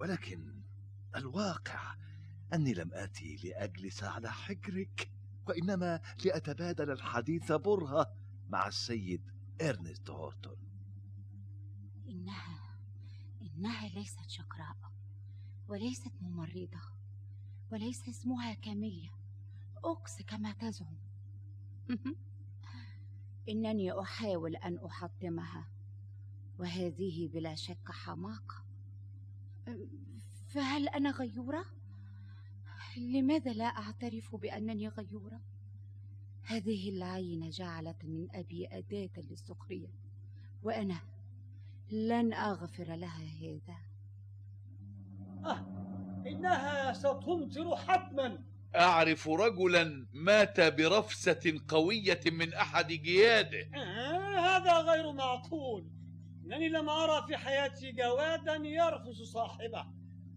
ولكن 0.00 0.54
الواقع 1.16 1.94
أني 2.54 2.74
لم 2.74 2.90
آتي 2.92 3.36
لأجلس 3.44 4.04
على 4.04 4.32
حجرك 4.32 5.10
وإنما 5.46 6.00
لأتبادل 6.24 6.90
الحديث 6.90 7.52
برهة 7.52 8.14
مع 8.48 8.68
السيد 8.68 9.33
إرنست 9.60 10.10
هورتون 10.10 10.56
إنها 12.08 12.78
إنها 13.42 13.88
ليست 13.88 14.28
شقراء 14.28 14.76
وليست 15.68 16.12
ممرضة 16.20 16.80
وليس 17.72 18.08
اسمها 18.08 18.54
كاميليا 18.54 19.10
أقس 19.84 20.22
كما 20.22 20.52
تزعم 20.52 20.96
إنني 23.48 24.00
أحاول 24.00 24.56
أن 24.56 24.78
أحطمها 24.78 25.68
وهذه 26.58 27.28
بلا 27.28 27.54
شك 27.54 27.90
حماقة 27.90 28.64
فهل 30.48 30.88
أنا 30.88 31.10
غيورة؟ 31.10 31.64
لماذا 32.96 33.52
لا 33.52 33.64
أعترف 33.64 34.36
بأنني 34.36 34.88
غيورة؟ 34.88 35.40
هذه 36.46 36.90
العين 36.90 37.50
جعلت 37.50 38.04
من 38.04 38.28
أبي 38.34 38.68
أداة 38.72 39.10
للسخرية 39.16 39.88
وأنا 40.62 41.00
لن 41.90 42.32
أغفر 42.32 42.84
لها 42.84 43.24
هذا. 43.40 43.76
آه 45.44 45.66
إنها 46.26 46.92
ستمطر 46.92 47.76
حتما. 47.76 48.44
أعرف 48.76 49.28
رجلا 49.28 50.06
مات 50.12 50.60
برفسة 50.60 51.60
قوية 51.68 52.20
من 52.26 52.54
أحد 52.54 52.86
جياده. 52.86 53.68
آه 53.74 54.38
هذا 54.38 54.78
غير 54.78 55.12
معقول. 55.12 55.86
إنني 56.44 56.68
لم 56.68 56.88
أرى 56.88 57.26
في 57.26 57.36
حياتي 57.36 57.92
جوادا 57.92 58.54
يرفس 58.54 59.22
صاحبه. 59.22 59.86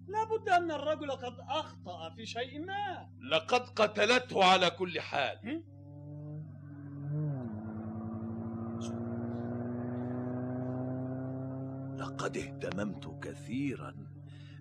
لابد 0.08 0.50
أن 0.50 0.72
الرجل 0.72 1.12
قد 1.12 1.40
أخطأ 1.40 2.10
في 2.10 2.26
شيء 2.26 2.66
ما. 2.66 3.10
لقد 3.32 3.62
قتلته 3.62 4.44
على 4.44 4.70
كل 4.70 5.02
حال. 5.02 5.64
لقد 12.18 12.38
اهتممت 12.38 13.20
كثيرا 13.24 13.96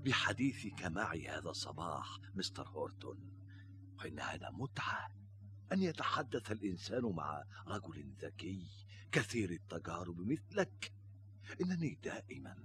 بحديثك 0.04 0.84
معي 0.84 1.28
هذا 1.28 1.50
الصباح 1.50 2.18
مستر 2.34 2.68
هورتون. 2.68 3.30
وإنها 3.98 4.36
لمتعة 4.36 5.10
أن 5.72 5.82
يتحدث 5.82 6.52
الإنسان 6.52 7.02
مع 7.02 7.44
رجل 7.66 8.14
ذكي 8.20 8.66
كثير 9.12 9.50
التجارب 9.50 10.20
مثلك. 10.20 10.92
إنني 11.60 11.98
دائما 12.02 12.56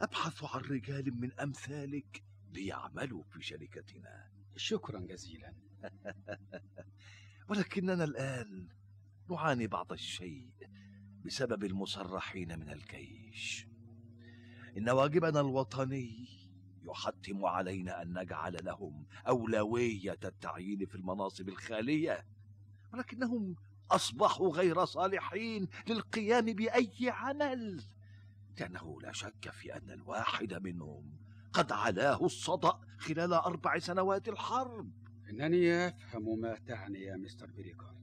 أبحث 0.00 0.44
عن 0.44 0.60
رجال 0.60 1.20
من 1.20 1.40
أمثالك 1.40 2.24
ليعملوا 2.52 3.22
في 3.22 3.42
شركتنا. 3.42 4.30
شكرا 4.56 5.00
جزيلا. 5.00 5.54
ولكننا 7.48 8.04
الآن 8.04 8.68
نعاني 9.30 9.66
بعض 9.66 9.92
الشيء 9.92 10.50
بسبب 11.24 11.64
المسرحين 11.64 12.58
من 12.58 12.70
الجيش. 12.70 13.73
إن 14.76 14.90
واجبنا 14.90 15.40
الوطني 15.40 16.28
يحتم 16.82 17.44
علينا 17.44 18.02
أن 18.02 18.18
نجعل 18.18 18.64
لهم 18.64 19.06
أولوية 19.28 20.18
التعيين 20.24 20.86
في 20.86 20.94
المناصب 20.94 21.48
الخالية 21.48 22.26
ولكنهم 22.92 23.56
أصبحوا 23.90 24.52
غير 24.52 24.84
صالحين 24.84 25.68
للقيام 25.88 26.44
بأي 26.44 27.10
عمل 27.10 27.82
لأنه 28.60 29.00
لا 29.00 29.12
شك 29.12 29.50
في 29.50 29.76
أن 29.76 29.90
الواحد 29.90 30.54
منهم 30.54 31.16
قد 31.52 31.72
علاه 31.72 32.24
الصدأ 32.24 32.80
خلال 32.98 33.32
أربع 33.32 33.78
سنوات 33.78 34.28
الحرب 34.28 34.92
إنني 35.30 35.86
أفهم 35.88 36.40
ما 36.40 36.58
تعني 36.66 37.00
يا 37.00 37.16
مستر 37.16 37.50
بريكار 37.50 37.94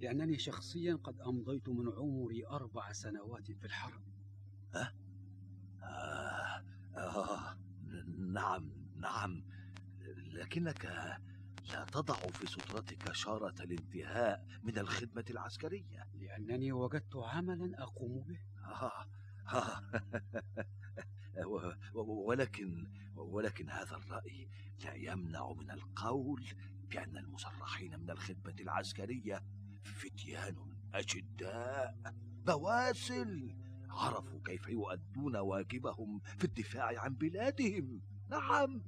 لأنني 0.00 0.38
شخصيا 0.38 0.94
قد 0.94 1.20
أمضيت 1.20 1.68
من 1.68 1.92
عمري 1.92 2.46
أربع 2.46 2.92
سنوات 2.92 3.52
في 3.52 3.64
الحرب 3.64 4.02
أه؟ 4.74 4.92
آه 5.90 6.64
آه 6.96 7.56
نعم 8.18 8.72
نعم. 8.96 9.44
لكنك 10.16 10.84
لا 11.68 11.84
تضع 11.84 12.14
في 12.14 12.46
سترتك 12.46 13.12
شارة 13.12 13.62
الانتهاء 13.62 14.46
من 14.62 14.78
الخدمة 14.78 15.24
العسكرية. 15.30 16.06
لأنني 16.14 16.72
وجدت 16.72 17.16
عملا 17.16 17.82
أقوم 17.82 18.24
به. 18.24 18.38
آه 18.64 19.06
آه. 19.48 19.82
ولكن 21.94 22.88
ولكن 23.16 23.70
هذا 23.70 23.96
الرأي 23.96 24.48
لا 24.84 24.94
يمنع 24.94 25.52
من 25.52 25.70
القول 25.70 26.44
بأن 26.90 27.16
المسرحين 27.16 28.00
من 28.00 28.10
الخدمة 28.10 28.54
العسكرية 28.60 29.42
فتيان 29.84 30.56
أشداء 30.94 32.14
بواسل 32.46 33.56
عرفوا 33.90 34.40
كيف 34.44 34.68
يؤدون 34.68 35.36
واجبهم 35.36 36.20
في 36.38 36.44
الدفاع 36.44 37.00
عن 37.00 37.14
بلادهم. 37.14 38.00
نعم. 38.30 38.82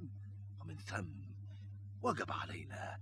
ومن 0.61 0.77
ثم 0.77 1.23
وجب 2.03 2.31
علينا 2.33 2.99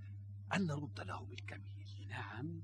أن 0.55 0.67
نرد 0.67 1.01
لهم 1.01 1.33
الجميل 1.33 2.09
نعم. 2.09 2.63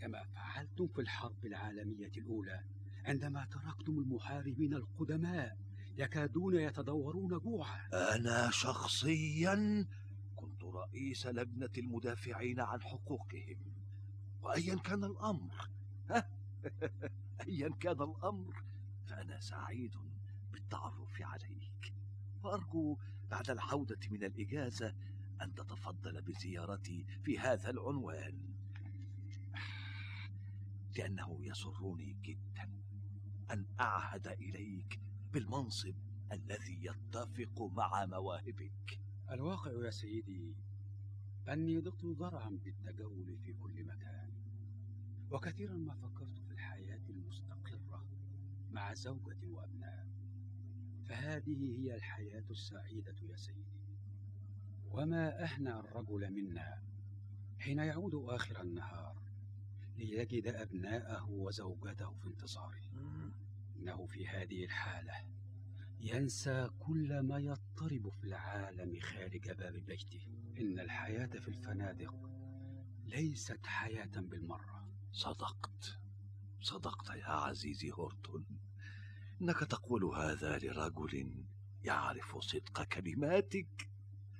كما 0.00 0.24
فعلتم 0.24 0.86
في 0.86 1.00
الحرب 1.00 1.46
العالمية 1.46 2.12
الأولى 2.16 2.64
عندما 3.04 3.44
تركتم 3.44 3.98
المحاربين 3.98 4.74
القدماء 4.74 5.58
يكادون 5.96 6.54
يتدورون 6.54 7.38
جوعا. 7.38 7.88
أنا 7.92 8.50
شخصيا 8.50 9.86
كنت 10.36 10.64
رئيس 10.64 11.26
لجنة 11.26 11.70
المدافعين 11.78 12.60
عن 12.60 12.82
حقوقهم 12.82 13.56
وأيا 14.42 14.74
كان 14.74 15.04
الأمر. 15.04 15.68
أيا 17.48 17.68
كان 17.68 18.02
الأمر 18.02 18.64
فأنا 19.06 19.40
سعيد 19.40 19.96
بالتعرف 20.52 21.22
عليك. 21.22 21.94
وأرجو 22.42 22.98
بعد 23.30 23.50
العودة 23.50 23.98
من 24.10 24.24
الإجازة 24.24 24.94
أن 25.42 25.54
تتفضل 25.54 26.22
بزيارتي 26.22 27.06
في 27.24 27.38
هذا 27.38 27.70
العنوان. 27.70 28.54
لأنه 30.96 31.38
يسرني 31.44 32.16
جدا 32.22 32.70
أن 33.50 33.66
أعهد 33.80 34.26
إليك 34.26 35.00
بالمنصب 35.32 35.94
الذي 36.32 36.84
يتفق 36.84 37.62
مع 37.62 38.06
مواهبك. 38.06 39.00
الواقع 39.30 39.70
يا 39.84 39.90
سيدي 39.90 40.54
أني 41.48 41.78
ضغط 41.78 42.04
ضرعا 42.04 42.50
بالتجول 42.64 43.38
في 43.44 43.52
كل 43.52 43.84
مكان 43.84 44.32
وكثيرا 45.30 45.76
ما 45.76 45.94
فكرت 45.94 46.41
مع 48.72 48.94
زوجة 48.94 49.48
وأبناء. 49.48 50.06
فهذه 51.04 51.78
هي 51.78 51.94
الحياة 51.94 52.44
السعيدة 52.50 53.16
يا 53.22 53.36
سيدي. 53.36 53.82
وما 54.90 55.44
أهنى 55.44 55.72
الرجل 55.72 56.30
منا 56.30 56.82
حين 57.58 57.78
يعود 57.78 58.14
آخر 58.14 58.60
النهار 58.60 59.22
ليجد 59.96 60.46
أبناءه 60.46 61.30
وزوجته 61.30 62.14
في 62.14 62.26
انتظاره 62.26 62.82
إنه 63.76 64.06
في 64.06 64.28
هذه 64.28 64.64
الحالة 64.64 65.14
ينسى 66.00 66.70
كل 66.78 67.20
ما 67.20 67.38
يضطرب 67.38 68.08
في 68.08 68.24
العالم 68.24 69.00
خارج 69.00 69.50
باب 69.50 69.72
بيته. 69.72 70.26
إن 70.60 70.80
الحياة 70.80 71.26
في 71.26 71.48
الفنادق 71.48 72.14
ليست 73.04 73.66
حياة 73.66 74.20
بالمرة. 74.20 74.88
صدقت. 75.12 75.98
صدقت 76.60 77.10
يا 77.10 77.26
عزيزي 77.26 77.92
هورتون. 77.92 78.46
إنك 79.42 79.58
تقول 79.58 80.04
هذا 80.04 80.58
لرجل 80.58 81.44
يعرف 81.84 82.38
صدق 82.38 82.82
كلماتك 82.82 83.88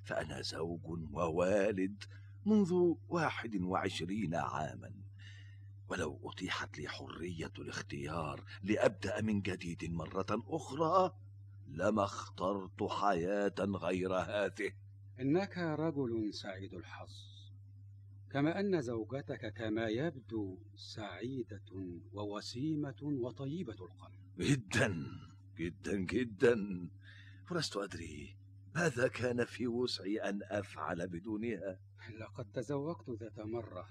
فأنا 0.05 0.43
زوج 0.43 0.87
ووالد 1.13 2.05
منذ 2.47 2.95
واحد 3.09 3.57
وعشرين 3.57 4.35
عاما 4.35 4.93
ولو 5.89 6.31
أتيحت 6.31 6.79
لي 6.79 6.89
حرية 6.89 7.53
الاختيار 7.59 8.45
لأبدأ 8.63 9.21
من 9.21 9.41
جديد 9.41 9.85
مرة 9.85 10.27
أخرى 10.31 11.15
لما 11.69 12.05
اخترت 12.05 12.83
حياة 12.83 13.55
غير 13.61 14.15
هذه. 14.15 14.73
إنك 15.21 15.59
رجل 15.59 16.35
سعيد 16.35 16.75
الحظ 16.75 17.13
كما 18.31 18.61
أن 18.61 18.81
زوجتك 18.81 19.55
كما 19.55 19.89
يبدو 19.89 20.59
سعيدة 20.77 21.99
ووسيمة 22.13 23.03
وطيبة 23.03 23.73
القلب. 23.73 24.22
جدا 24.39 25.07
جدا 25.57 25.97
جدا. 25.97 26.89
ولست 27.51 27.77
أدري 27.77 28.37
ماذا 28.75 29.09
كان 29.09 29.45
في 29.45 29.67
وسعي 29.67 30.19
أن 30.19 30.41
أفعل 30.43 31.09
بدونها. 31.09 31.81
لقد 32.19 32.53
تزوجت 32.53 33.11
ذات 33.11 33.41
مرة 33.41 33.89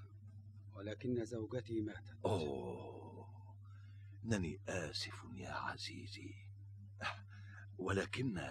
ولكن 0.74 1.26
زوجتي 1.26 1.82
ماتت. 1.82 2.18
أوه 2.26 3.02
إنني 4.26 4.62
آسف 4.68 5.26
يا 5.34 5.52
عزيزي. 5.52 6.36
ولكن 7.78 8.50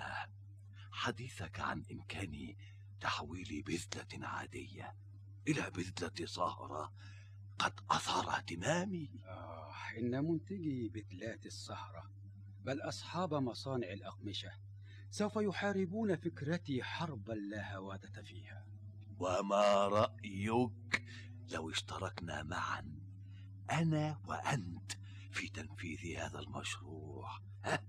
حديثك 0.93 1.61
عن 1.61 1.85
إمكان 1.93 2.57
تحويل 3.01 3.63
بذلة 3.63 4.27
عادية 4.27 4.97
إلى 5.49 5.71
بذلة 5.71 6.27
صهرة 6.27 6.93
قد 7.61 7.81
أثار 7.91 8.31
اهتمامي 8.37 9.11
آه 9.27 9.73
إن 9.99 10.25
منتجي 10.25 10.89
بذلات 10.89 11.47
السهرة 11.47 12.11
بل 12.65 12.81
أصحاب 12.81 13.35
مصانع 13.35 13.93
الأقمشة 13.93 14.53
سوف 15.11 15.37
يحاربون 15.37 16.17
فكرتي 16.17 16.83
حربا 16.83 17.33
لا 17.33 17.77
هوادة 17.77 18.23
فيها. 18.23 18.67
وما 19.19 19.89
رأيك 19.89 21.05
لو 21.53 21.71
اشتركنا 21.71 22.43
معا 22.43 23.01
أنا 23.71 24.21
وأنت 24.27 24.93
في 25.31 25.49
تنفيذ 25.49 26.19
هذا 26.19 26.39
المشروع؟ 26.39 27.39
ها؟ 27.65 27.85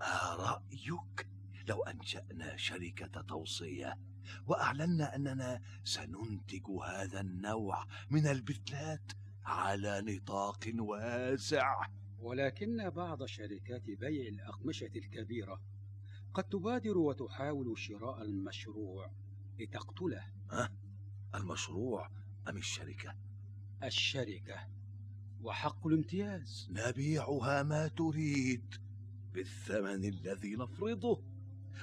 ما 0.00 0.34
رأيك 0.34 1.28
لو 1.68 1.82
أنشأنا 1.82 2.56
شركة 2.56 3.22
توصية؟ 3.22 3.98
وأعلنا 4.46 5.16
أننا 5.16 5.60
سننتج 5.84 6.70
هذا 6.86 7.20
النوع 7.20 7.86
من 8.10 8.26
البذلات 8.26 9.12
على 9.44 10.00
نطاق 10.00 10.72
واسع 10.78 11.86
ولكن 12.20 12.90
بعض 12.90 13.24
شركات 13.24 13.82
بيع 13.82 14.28
الأقمشة 14.28 14.90
الكبيرة 14.96 15.60
قد 16.34 16.44
تبادر 16.44 16.98
وتحاول 16.98 17.78
شراء 17.78 18.22
المشروع 18.22 19.10
لتقتله 19.58 20.24
ها؟ 20.50 20.72
المشروع 21.34 22.10
أم 22.48 22.56
الشركة؟ 22.56 23.14
الشركة 23.82 24.68
وحق 25.42 25.86
الامتياز 25.86 26.68
نبيعها 26.70 27.62
ما 27.62 27.88
تريد 27.88 28.74
بالثمن 29.32 30.04
الذي 30.04 30.56
نفرضه 30.56 31.22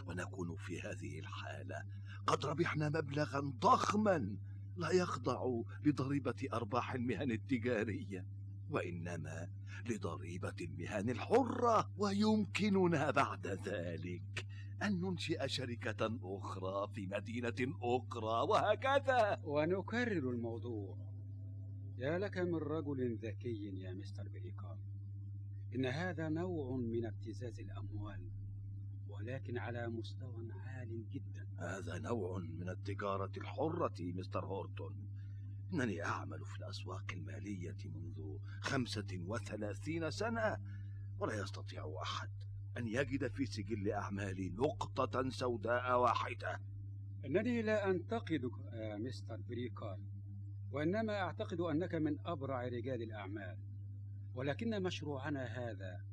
ونكون 0.07 0.55
في 0.55 0.81
هذه 0.81 1.19
الحالة 1.19 1.83
قد 2.29 2.45
ربحنا 2.45 2.89
مبلغا 2.89 3.39
ضخما 3.39 4.35
لا 4.77 4.91
يخضع 4.91 5.61
لضريبة 5.85 6.47
أرباح 6.53 6.93
المهن 6.93 7.31
التجارية 7.31 8.25
وإنما 8.69 9.49
لضريبة 9.85 10.55
المهن 10.61 11.09
الحرة 11.09 11.91
ويمكننا 11.97 13.11
بعد 13.11 13.47
ذلك 13.47 14.45
أن 14.83 15.01
ننشئ 15.01 15.47
شركة 15.47 16.19
أخرى 16.23 16.87
في 16.93 17.07
مدينة 17.07 17.77
أخرى 17.81 18.47
وهكذا. 18.49 19.39
ونكرر 19.43 20.29
الموضوع. 20.29 20.97
يا 21.97 22.19
لك 22.19 22.37
من 22.37 22.55
رجل 22.55 23.15
ذكي 23.15 23.79
يا 23.79 23.93
مستر 23.93 24.27
بريكار 24.29 24.77
إن 25.75 25.85
هذا 25.85 26.29
نوع 26.29 26.75
من 26.77 27.05
ابتزاز 27.05 27.59
الأموال 27.59 28.38
ولكن 29.19 29.57
على 29.57 29.87
مستوى 29.87 30.51
عال 30.51 31.09
جدا. 31.09 31.47
هذا 31.57 31.99
نوع 31.99 32.39
من 32.39 32.69
التجارة 32.69 33.31
الحرة 33.37 33.95
مستر 33.99 34.45
هورتون. 34.45 35.09
إنني 35.73 36.05
أعمل 36.05 36.45
في 36.45 36.57
الأسواق 36.57 37.05
المالية 37.11 37.77
منذ 37.85 38.37
خمسة 38.61 39.07
وثلاثين 39.25 40.11
سنة 40.11 40.57
ولا 41.19 41.41
يستطيع 41.41 41.93
أحد 42.01 42.29
أن 42.77 42.87
يجد 42.87 43.27
في 43.27 43.45
سجل 43.45 43.91
أعمالي 43.91 44.49
نقطة 44.49 45.29
سوداء 45.29 45.99
واحدة. 45.99 46.61
إنني 47.25 47.61
لا 47.61 47.89
أنتقدك 47.89 48.51
يا 48.73 48.97
مستر 48.97 49.41
بريكار 49.49 49.99
وإنما 50.71 51.13
أعتقد 51.13 51.61
أنك 51.61 51.95
من 51.95 52.17
أبرع 52.25 52.67
رجال 52.67 53.01
الأعمال. 53.01 53.57
ولكن 54.35 54.83
مشروعنا 54.83 55.45
هذا 55.45 56.05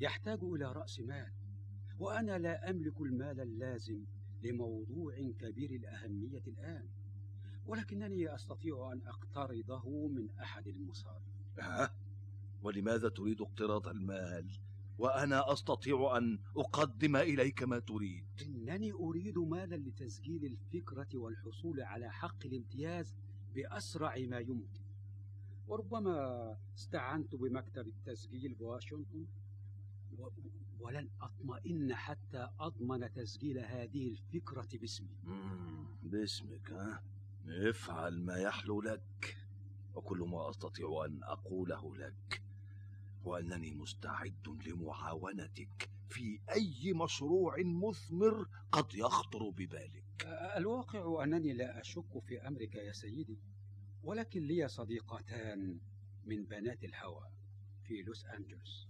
يحتاج 0.00 0.38
إلى 0.42 0.72
رأس 0.72 1.00
مال. 1.00 1.32
وأنا 1.98 2.38
لا 2.38 2.70
أملك 2.70 3.00
المال 3.00 3.40
اللازم 3.40 4.04
لموضوع 4.42 5.14
كبير 5.40 5.70
الأهمية 5.70 6.42
الآن 6.46 6.88
ولكنني 7.66 8.34
أستطيع 8.34 8.92
أن 8.92 9.00
أقترضه 9.06 10.08
من 10.08 10.30
أحد 10.30 10.68
المصارف 10.68 11.22
ها؟ 11.58 11.94
ولماذا 12.62 13.08
تريد 13.08 13.40
اقتراض 13.40 13.88
المال 13.88 14.50
وأنا 14.98 15.52
أستطيع 15.52 16.16
أن 16.16 16.38
أقدم 16.56 17.16
إليك 17.16 17.62
ما 17.62 17.78
تريد 17.78 18.24
إنني 18.42 18.92
أريد 18.92 19.38
مالا 19.38 19.76
لتسجيل 19.76 20.44
الفكرة 20.44 21.08
والحصول 21.14 21.80
على 21.80 22.12
حق 22.12 22.46
الامتياز 22.46 23.14
بأسرع 23.54 24.14
ما 24.18 24.38
يمكن 24.38 24.80
وربما 25.68 26.56
استعنت 26.74 27.34
بمكتب 27.34 27.86
التسجيل 27.88 28.54
بواشنطن. 28.54 29.26
ولن 30.80 31.08
أطمئن 31.20 31.94
حتى 31.94 32.48
أضمن 32.60 33.12
تسجيل 33.12 33.58
هذه 33.58 34.08
الفكرة 34.08 34.68
باسمي 34.72 35.16
باسمك 36.02 36.70
ها؟ 36.70 37.02
افعل 37.48 38.20
ما 38.20 38.36
يحلو 38.36 38.80
لك 38.82 39.36
وكل 39.94 40.18
ما 40.18 40.50
أستطيع 40.50 41.04
أن 41.04 41.22
أقوله 41.24 41.96
لك 41.96 42.42
هو 43.26 43.36
أنني 43.36 43.70
مستعد 43.70 44.48
لمعاونتك 44.66 45.90
في 46.08 46.40
أي 46.50 46.92
مشروع 46.92 47.56
مثمر 47.58 48.48
قد 48.72 48.94
يخطر 48.94 49.50
ببالك 49.50 50.04
الواقع 50.56 51.24
أنني 51.24 51.52
لا 51.52 51.80
أشك 51.80 52.18
في 52.26 52.48
أمرك 52.48 52.74
يا 52.74 52.92
سيدي 52.92 53.38
ولكن 54.04 54.42
لي 54.42 54.68
صديقتان 54.68 55.78
من 56.24 56.44
بنات 56.44 56.84
الهوى 56.84 57.30
في 57.84 58.02
لوس 58.02 58.24
أنجلوس 58.26 58.88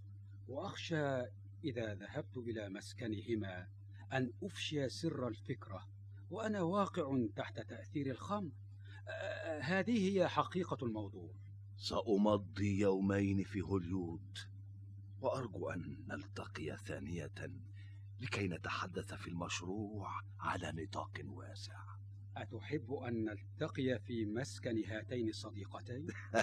وأخشى 0.48 1.22
إذا 1.64 1.94
ذهبت 1.94 2.36
إلى 2.36 2.68
مسكنهما 2.68 3.68
أن 4.12 4.32
أفشي 4.42 4.88
سر 4.88 5.28
الفكرة 5.28 5.88
وأنا 6.30 6.62
واقع 6.62 7.26
تحت 7.36 7.60
تأثير 7.60 8.10
الخمر. 8.10 8.50
هذه 9.60 10.10
هي 10.10 10.28
حقيقة 10.28 10.86
الموضوع. 10.86 11.34
سأمضي 11.76 12.80
يومين 12.80 13.44
في 13.44 13.60
هوليود 13.60 14.38
وأرجو 15.20 15.70
أن 15.70 16.04
نلتقي 16.08 16.76
ثانية 16.76 17.32
لكي 18.20 18.48
نتحدث 18.48 19.14
في 19.14 19.28
المشروع 19.28 20.20
على 20.40 20.72
نطاق 20.72 21.20
واسع. 21.24 21.97
أتحب 22.36 22.92
أن 22.92 23.24
نلتقي 23.24 23.98
في 23.98 24.26
مسكن 24.26 24.84
هاتين 24.84 25.28
الصديقتين؟ 25.28 26.06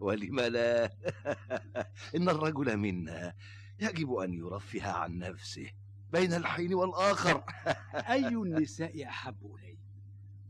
ولم 0.00 0.40
لا 0.40 0.90
إن 2.16 2.28
الرجل 2.28 2.76
منا 2.76 3.34
يجب 3.80 4.14
أن 4.14 4.34
يرفه 4.34 4.90
عن 4.90 5.18
نفسه 5.18 5.70
بين 6.12 6.32
الحين 6.32 6.74
والآخر 6.74 7.44
أي 7.94 8.28
النساء 8.28 9.06
أحب 9.06 9.54
إلي؟ 9.54 9.78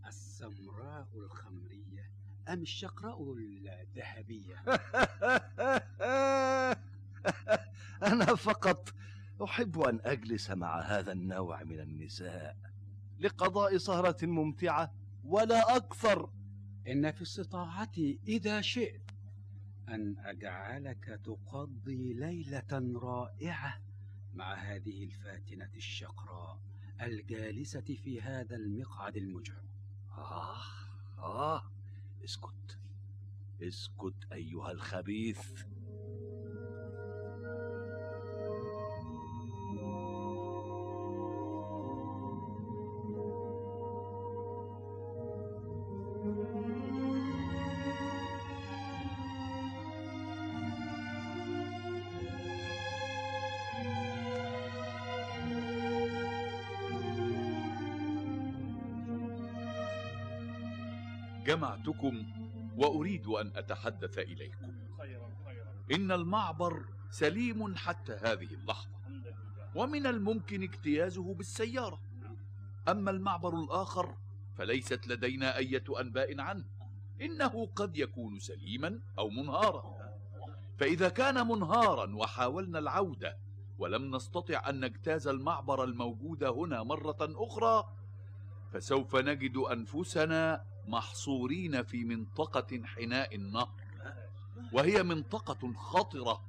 السمراء 0.06 1.08
الخمرية 1.14 2.10
أم 2.48 2.62
الشقراء 2.62 3.36
الذهبية؟ 3.36 4.62
أنا 8.02 8.34
فقط 8.34 8.94
أحب 9.44 9.80
أن 9.80 10.00
أجلس 10.04 10.50
مع 10.50 10.80
هذا 10.80 11.12
النوع 11.12 11.62
من 11.62 11.80
النساء 11.80 12.56
لقضاء 13.20 13.76
سهرة 13.76 14.16
ممتعة 14.22 14.92
ولا 15.24 15.76
أكثر. 15.76 16.30
إن 16.88 17.10
في 17.10 17.22
استطاعتي 17.22 18.18
إذا 18.28 18.60
شئت 18.60 19.10
أن 19.88 20.16
أجعلك 20.18 21.20
تقضي 21.24 22.12
ليلة 22.12 22.98
رائعة 23.02 23.80
مع 24.34 24.54
هذه 24.54 25.04
الفاتنة 25.04 25.70
الشقراء 25.76 26.60
الجالسة 27.02 27.80
في 27.80 28.20
هذا 28.20 28.56
المقعد 28.56 29.16
المجرم. 29.16 29.68
آه 30.18 30.60
آه 31.18 31.62
اسكت 32.24 32.78
اسكت 33.62 34.32
أيها 34.32 34.72
الخبيث. 34.72 35.62
جمعتكم 61.46 62.26
وأريد 62.76 63.26
أن 63.26 63.52
أتحدث 63.56 64.18
إليكم. 64.18 64.72
إن 65.92 66.12
المعبر 66.12 66.84
سليم 67.10 67.76
حتى 67.76 68.12
هذه 68.12 68.54
اللحظة. 68.54 68.96
ومن 69.74 70.06
الممكن 70.06 70.62
اجتيازه 70.62 71.34
بالسيارة. 71.34 72.00
أما 72.88 73.10
المعبر 73.10 73.60
الآخر 73.60 74.16
فليست 74.54 75.08
لدينا 75.08 75.56
أية 75.56 75.84
أنباء 76.00 76.40
عنه. 76.40 76.64
إنه 77.22 77.66
قد 77.66 77.96
يكون 77.96 78.38
سليما 78.38 79.00
أو 79.18 79.28
منهارا. 79.30 79.96
فإذا 80.78 81.08
كان 81.08 81.46
منهارا 81.46 82.16
وحاولنا 82.16 82.78
العودة 82.78 83.38
ولم 83.78 84.16
نستطع 84.16 84.68
أن 84.68 84.84
نجتاز 84.84 85.28
المعبر 85.28 85.84
الموجود 85.84 86.44
هنا 86.44 86.82
مرة 86.82 87.16
أخرى 87.20 87.92
فسوف 88.72 89.16
نجد 89.16 89.56
أنفسنا 89.56 90.64
محصورين 90.86 91.82
في 91.82 92.04
منطقة 92.04 92.82
حناء 92.84 93.34
النهر 93.34 93.86
وهي 94.72 95.02
منطقة 95.02 95.72
خطرة 95.74 96.42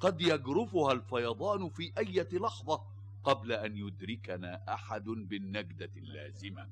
قد 0.00 0.20
يجرفها 0.20 0.92
الفيضان 0.92 1.68
في 1.68 1.92
أي 1.98 2.26
لحظة 2.32 2.82
قبل 3.24 3.52
أن 3.52 3.76
يدركنا 3.76 4.74
أحد 4.74 5.04
بالنجدة 5.04 5.90
اللازمة. 5.96 6.68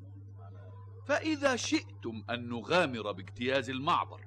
فإذا 1.06 1.56
شئتم 1.56 2.24
أن 2.30 2.48
نغامر 2.48 3.12
باجتياز 3.12 3.70
المعبر 3.70 4.20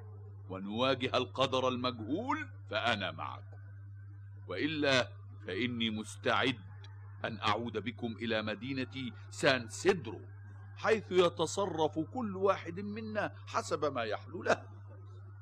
ونواجه 0.49 1.17
القدر 1.17 1.67
المجهول 1.67 2.47
فأنا 2.69 3.11
معكم. 3.11 3.57
وإلا 4.47 5.09
فإني 5.47 5.89
مستعد 5.89 6.59
أن 7.25 7.39
أعود 7.39 7.77
بكم 7.77 8.15
إلى 8.21 8.41
مدينة 8.41 9.11
سان 9.31 9.69
سيدرو. 9.69 10.21
حيث 10.79 11.11
يتصرف 11.11 11.99
كل 11.99 12.37
واحد 12.37 12.79
منا 12.79 13.35
حسب 13.47 13.85
ما 13.85 14.03
يحلو 14.03 14.43
له. 14.43 14.63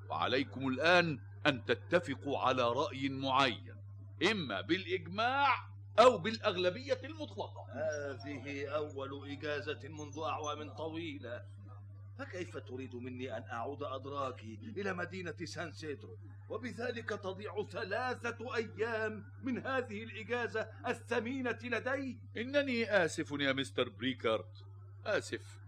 وعليكم 0.10 0.68
الآن 0.68 1.20
أن 1.48 1.66
تتفقوا 1.66 2.40
على 2.40 2.64
رأي 2.64 3.10
معين 3.10 3.76
إما 4.32 4.62
بالإجماع 4.62 5.68
أو 6.00 6.18
بالأغلبية 6.18 7.00
المطلقة. 7.04 7.66
هذه 7.72 8.68
أول 8.68 9.32
إجازة 9.32 9.80
منذ 9.84 10.20
أعوام 10.20 10.70
طويلة. 10.70 11.46
فكيف 12.18 12.58
تريد 12.58 12.96
مني 12.96 13.38
أن 13.38 13.44
أعود 13.44 13.84
أدراجي 13.84 14.60
إلى 14.78 14.94
مدينة 14.94 15.36
سان 15.44 15.72
سيدرو؟ 15.72 16.18
وبذلك 16.50 17.10
تضيع 17.10 17.64
ثلاثة 17.72 18.56
أيام 18.56 19.26
من 19.44 19.58
هذه 19.58 20.04
الإجازة 20.04 20.62
الثمينة 20.88 21.60
لدي؟ 21.64 22.20
إنني 22.38 23.06
آسف 23.06 23.32
يا 23.32 23.54
مستر 23.54 23.90
بريكارد 23.90 24.67
آسف 25.08 25.60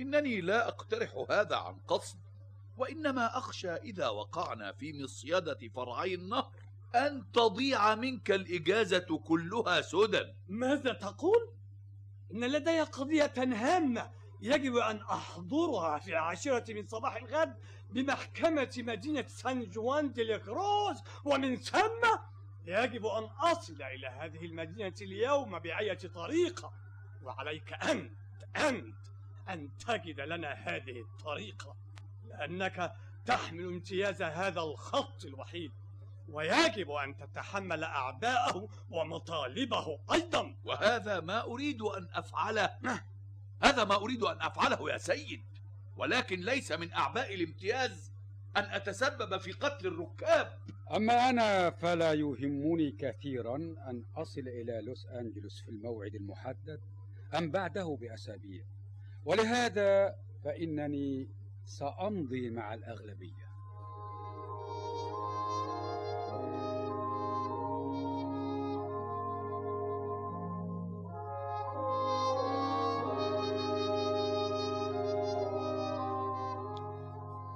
إنني 0.00 0.40
لا 0.40 0.68
أقترح 0.68 1.24
هذا 1.30 1.56
عن 1.56 1.76
قصد 1.88 2.18
وإنما 2.76 3.38
أخشى 3.38 3.74
إذا 3.74 4.08
وقعنا 4.08 4.72
في 4.72 5.02
مصيدة 5.02 5.58
فرعي 5.74 6.14
النهر 6.14 6.52
أن 6.94 7.24
تضيع 7.32 7.94
منك 7.94 8.30
الإجازة 8.30 9.18
كلها 9.24 9.80
سدى 9.80 10.34
ماذا 10.48 10.92
تقول؟ 10.92 11.48
إن 12.32 12.44
لدي 12.44 12.80
قضية 12.80 13.32
هامة 13.36 14.10
يجب 14.40 14.76
أن 14.76 14.96
أحضرها 15.00 15.98
في 15.98 16.10
العاشرة 16.10 16.72
من 16.72 16.86
صباح 16.86 17.16
الغد 17.16 17.54
بمحكمة 17.90 18.74
مدينة 18.78 19.24
سان 19.28 19.70
جوان 19.70 20.12
دي 20.12 20.24
لكروز 20.24 20.96
ومن 21.24 21.56
ثم 21.56 22.02
يجب 22.66 23.06
أن 23.06 23.24
أصل 23.24 23.82
إلى 23.82 24.06
هذه 24.06 24.44
المدينة 24.44 24.94
اليوم 25.00 25.58
بأية 25.58 25.98
طريقة 26.14 26.72
وعليك 27.22 27.72
أنت 27.72 28.23
أنت 28.56 28.94
أن 29.48 29.70
تجد 29.78 30.20
لنا 30.20 30.52
هذه 30.52 31.00
الطريقة 31.00 31.76
لأنك 32.28 32.94
تحمل 33.26 33.64
امتياز 33.64 34.22
هذا 34.22 34.60
الخط 34.60 35.24
الوحيد 35.24 35.72
ويجب 36.28 36.90
أن 36.90 37.16
تتحمل 37.16 37.84
أعباءه 37.84 38.68
ومطالبه 38.90 39.98
أيضا. 40.12 40.54
وهذا 40.64 41.20
ما 41.20 41.44
أريد 41.44 41.82
أن 41.82 42.08
أفعله. 42.12 42.70
هذا 43.62 43.84
ما 43.84 43.94
أريد 43.94 44.22
أن 44.22 44.40
أفعله 44.40 44.90
يا 44.90 44.98
سيد. 44.98 45.42
ولكن 45.96 46.40
ليس 46.40 46.72
من 46.72 46.92
أعباء 46.92 47.34
الامتياز 47.34 48.12
أن 48.56 48.64
أتسبب 48.64 49.36
في 49.36 49.52
قتل 49.52 49.86
الركاب. 49.86 50.58
أما 50.96 51.30
أنا 51.30 51.70
فلا 51.70 52.12
يهمني 52.12 52.90
كثيرا 52.90 53.56
أن 53.56 54.04
أصل 54.16 54.40
إلى 54.40 54.80
لوس 54.80 55.06
أنجلوس 55.06 55.60
في 55.60 55.68
الموعد 55.68 56.14
المحدد. 56.14 56.80
أم 57.38 57.50
بعده 57.50 57.98
بأسابيع. 58.00 58.64
ولهذا 59.24 60.16
فإنني 60.44 61.28
سأمضي 61.64 62.50
مع 62.50 62.74
الأغلبية. 62.74 63.44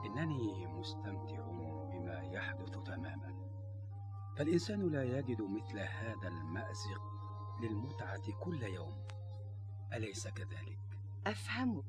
إنني 0.06 0.66
مستمتع 0.66 1.46
بما 1.92 2.22
يحدث 2.32 2.78
تماما. 2.86 3.34
فالإنسان 4.36 4.88
لا 4.88 5.02
يجد 5.02 5.42
مثل 5.42 5.78
هذا 5.78 6.28
المأزق 6.28 7.02
للمتعة 7.62 8.32
كل 8.40 8.62
يوم. 8.62 9.17
أليس 9.92 10.28
كذلك؟ 10.28 10.78
أفهمك. 11.26 11.84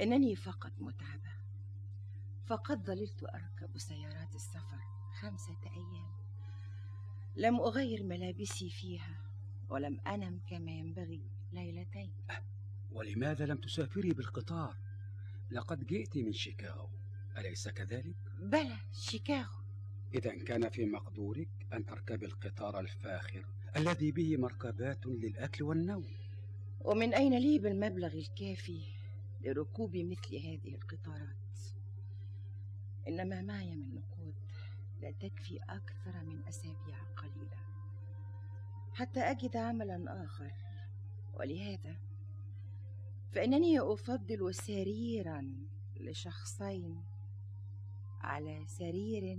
إنني 0.00 0.36
فقط 0.36 0.72
متعبة. 0.78 1.32
فقد 2.46 2.86
ظللت 2.86 3.22
أركب 3.22 3.78
سيارات 3.78 4.34
السفر 4.34 4.80
خمسة 5.20 5.58
أيام. 5.66 6.12
لم 7.36 7.60
أغير 7.60 8.02
ملابسي 8.02 8.70
فيها 8.70 9.20
ولم 9.68 10.00
أنم 10.00 10.40
كما 10.50 10.70
ينبغي 10.70 11.22
ليلتين. 11.52 12.12
ولماذا 12.92 13.46
لم 13.46 13.56
تسافري 13.56 14.12
بالقطار؟ 14.12 14.76
لقد 15.50 15.86
جئت 15.86 16.16
من 16.16 16.32
شيكاغو. 16.32 16.88
أليس 17.38 17.68
كذلك؟ 17.68 18.16
بلى 18.38 18.76
شيكاغو. 18.92 19.58
إذا 20.14 20.44
كان 20.44 20.68
في 20.68 20.86
مقدورك 20.86 21.48
أن 21.72 21.86
تركبي 21.86 22.26
القطار 22.26 22.80
الفاخر 22.80 23.46
الذي 23.76 24.12
به 24.12 24.36
مركبات 24.36 25.06
للأكل 25.06 25.64
والنوم. 25.64 26.17
ومن 26.80 27.14
أين 27.14 27.38
لي 27.38 27.58
بالمبلغ 27.58 28.12
الكافي 28.12 28.82
لركوب 29.40 29.96
مثل 29.96 30.36
هذه 30.36 30.74
القطارات؟ 30.74 31.58
إنما 33.08 33.42
معي 33.42 33.74
من 33.74 33.94
نقود 33.94 34.34
لا 35.00 35.10
تكفي 35.10 35.58
أكثر 35.58 36.24
من 36.24 36.44
أسابيع 36.48 36.98
قليلة. 37.16 37.58
حتى 38.94 39.20
أجد 39.20 39.56
عملا 39.56 40.24
آخر 40.24 40.52
ولهذا 41.34 41.96
فإنني 43.32 43.80
أفضل 43.80 44.54
سريرا 44.54 45.52
لشخصين 46.00 47.04
على 48.20 48.66
سرير 48.66 49.38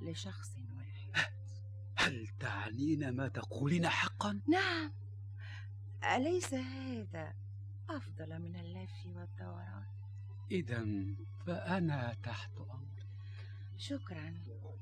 لشخص 0.00 0.56
واحد. 0.76 1.32
هل 1.96 2.28
تعنين 2.40 3.08
ما 3.10 3.28
تقولين 3.28 3.88
حقا؟ 3.88 4.40
نعم. 4.48 5.01
أليس 6.04 6.54
هذا 6.54 7.34
أفضل 7.90 8.38
من 8.38 8.56
اللف 8.56 9.06
والدوران؟ 9.06 9.84
إذا 10.50 10.86
فأنا 11.46 12.16
تحت 12.22 12.50
أمر 12.56 13.06
شكرا. 13.78 14.34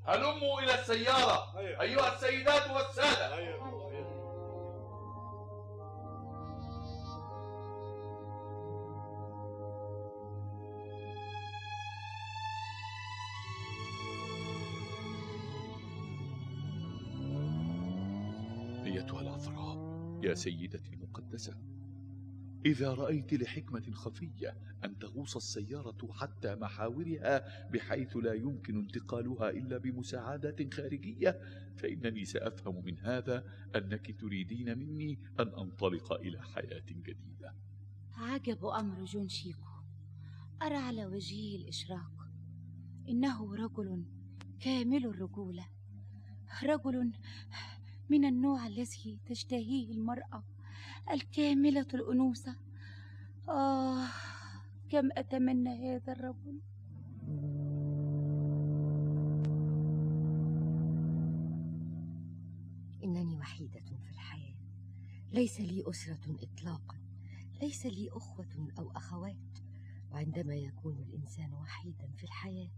هلموا 0.07 0.61
إلى 0.61 0.81
السيارة. 0.81 1.59
أيها 1.59 2.13
السيدات 2.15 2.69
والسادة. 2.69 3.37
أيتها 3.37 4.20
يا 20.31 20.35
سيدتي 20.35 20.93
المقدسة. 20.93 21.57
إذا 22.65 22.93
رأيت 22.93 23.33
لحكمة 23.33 23.91
خفية 23.91 24.57
أن 24.85 24.99
تغوص 24.99 25.35
السيارة 25.35 26.11
حتى 26.11 26.55
محاورها 26.55 27.69
بحيث 27.69 28.17
لا 28.17 28.33
يمكن 28.33 28.79
انتقالها 28.79 29.49
إلا 29.49 29.77
بمساعدات 29.77 30.73
خارجية 30.73 31.39
فإنني 31.77 32.25
سأفهم 32.25 32.85
من 32.85 32.99
هذا 32.99 33.43
أنك 33.75 34.19
تريدين 34.19 34.77
مني 34.77 35.19
أن 35.39 35.47
أنطلق 35.47 36.13
إلى 36.13 36.41
حياة 36.41 36.85
جديدة. 36.89 37.55
عجب 38.13 38.65
أمر 38.65 39.05
جون 39.05 39.29
شيكو. 39.29 39.71
أرى 40.61 40.75
على 40.75 41.05
وجهه 41.05 41.55
الإشراق. 41.55 42.27
إنه 43.09 43.55
رجل 43.55 44.05
كامل 44.59 45.05
الرجولة. 45.05 45.65
رجل 46.63 47.11
من 48.11 48.25
النوع 48.25 48.67
الذي 48.67 49.19
تشتهيه 49.25 49.91
المرأة 49.91 50.43
الكاملة 51.11 51.87
الأنوثة. 51.93 52.55
آه 53.49 54.07
كم 54.89 55.09
أتمنى 55.11 55.69
هذا 55.69 56.11
الرجل؟ 56.11 56.59
إنني 63.03 63.37
وحيدة 63.37 63.79
في 63.79 64.11
الحياة. 64.11 64.57
ليس 65.31 65.61
لي 65.61 65.83
أسرة 65.89 66.37
إطلاقا. 66.43 66.97
ليس 67.61 67.85
لي 67.85 68.09
أخوة 68.11 68.73
أو 68.79 68.91
أخوات. 68.91 69.57
وعندما 70.11 70.55
يكون 70.55 70.97
الإنسان 70.99 71.53
وحيدا 71.53 72.11
في 72.17 72.23
الحياة 72.23 72.71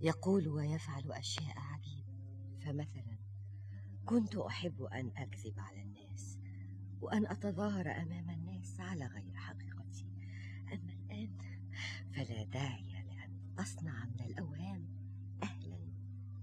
يقول 0.00 0.48
ويفعل 0.48 1.12
أشياء 1.12 1.58
عجيبة. 1.58 2.12
فمثلا 2.60 3.25
كنت 4.06 4.36
أحب 4.36 4.82
أن 4.82 5.10
أكذب 5.16 5.54
على 5.58 5.82
الناس 5.82 6.38
وأن 7.00 7.26
أتظاهر 7.26 7.90
أمام 8.02 8.30
الناس 8.30 8.80
على 8.80 9.06
غير 9.06 9.34
حقيقتي. 9.34 10.06
أما 10.72 10.92
الآن 10.92 11.30
فلا 12.12 12.44
داعي 12.44 12.92
لأن 12.92 13.30
أصنع 13.58 14.04
من 14.04 14.20
الأوهام 14.26 14.86
أهلا 15.42 15.78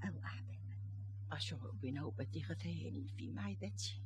أو 0.03 0.23
أحبابا. 0.25 0.77
أشعر 1.31 1.71
بنوبة 1.83 2.43
غثيان 2.49 3.07
في 3.17 3.31
معدتي. 3.31 4.01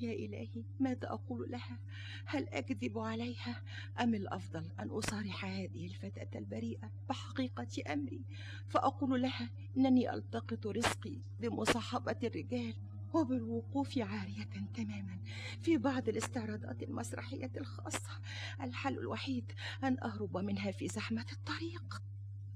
يا 0.00 0.12
إلهي 0.12 0.64
ماذا 0.80 1.12
أقول 1.12 1.50
لها؟ 1.50 1.78
هل 2.26 2.48
أكذب 2.48 2.98
عليها؟ 2.98 3.62
أم 4.00 4.14
الأفضل 4.14 4.70
أن 4.80 4.88
أصارح 4.88 5.44
هذه 5.44 5.86
الفتاة 5.86 6.38
البريئة 6.38 6.90
بحقيقة 7.08 7.92
أمري؟ 7.92 8.24
فأقول 8.68 9.22
لها 9.22 9.50
إنني 9.76 10.14
ألتقط 10.14 10.66
رزقي 10.66 11.16
بمصاحبة 11.40 12.16
الرجال. 12.24 12.74
وبالوقوف 13.14 13.98
عارية 13.98 14.48
تماما 14.74 15.18
في 15.62 15.76
بعض 15.76 16.08
الاستعراضات 16.08 16.82
المسرحية 16.82 17.50
الخاصة. 17.56 18.20
الحل 18.60 18.98
الوحيد 18.98 19.52
أن 19.84 19.96
أهرب 20.02 20.36
منها 20.36 20.70
في 20.70 20.88
زحمة 20.88 21.26
الطريق. 21.32 22.02